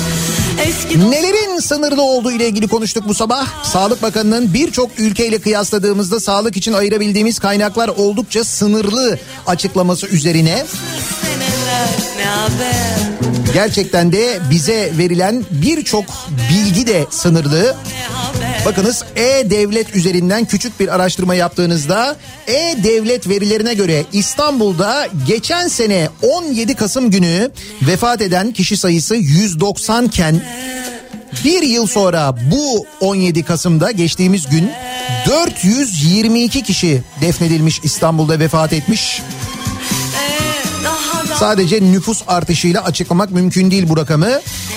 [1.09, 3.63] Nelerin sınırlı olduğu ile ilgili konuştuk bu sabah.
[3.63, 10.65] Sağlık Bakanı'nın birçok ülkeyle kıyasladığımızda sağlık için ayırabildiğimiz kaynaklar oldukça sınırlı açıklaması üzerine.
[12.17, 13.10] Ne haber
[13.53, 16.05] gerçekten de bize verilen birçok
[16.49, 17.75] bilgi de sınırlı.
[18.65, 22.15] Bakınız E-Devlet üzerinden küçük bir araştırma yaptığınızda
[22.47, 27.51] E-Devlet verilerine göre İstanbul'da geçen sene 17 Kasım günü
[27.81, 30.41] vefat eden kişi sayısı 190 iken
[31.45, 34.71] bir yıl sonra bu 17 Kasım'da geçtiğimiz gün
[35.27, 39.21] 422 kişi defnedilmiş İstanbul'da vefat etmiş.
[41.41, 44.29] Sadece nüfus artışıyla açıklamak mümkün değil bu rakamı.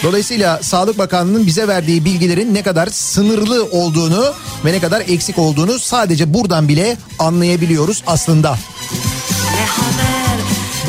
[0.03, 4.35] Dolayısıyla Sağlık Bakanlığı'nın bize verdiği bilgilerin ne kadar sınırlı olduğunu
[4.65, 8.59] ve ne kadar eksik olduğunu sadece buradan bile anlayabiliyoruz aslında.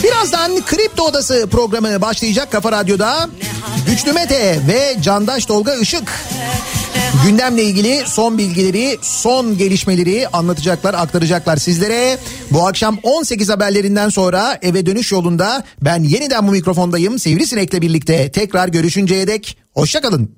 [0.03, 3.29] Birazdan Kripto Odası programı başlayacak Kafa Radyo'da.
[3.87, 6.11] Güçlü Mete ve Candaş Tolga Işık
[7.25, 12.17] gündemle ilgili son bilgileri, son gelişmeleri anlatacaklar, aktaracaklar sizlere.
[12.51, 17.19] Bu akşam 18 haberlerinden sonra eve dönüş yolunda ben yeniden bu mikrofondayım.
[17.19, 20.35] Sivrisinek'le birlikte tekrar görüşünceye dek hoşçakalın.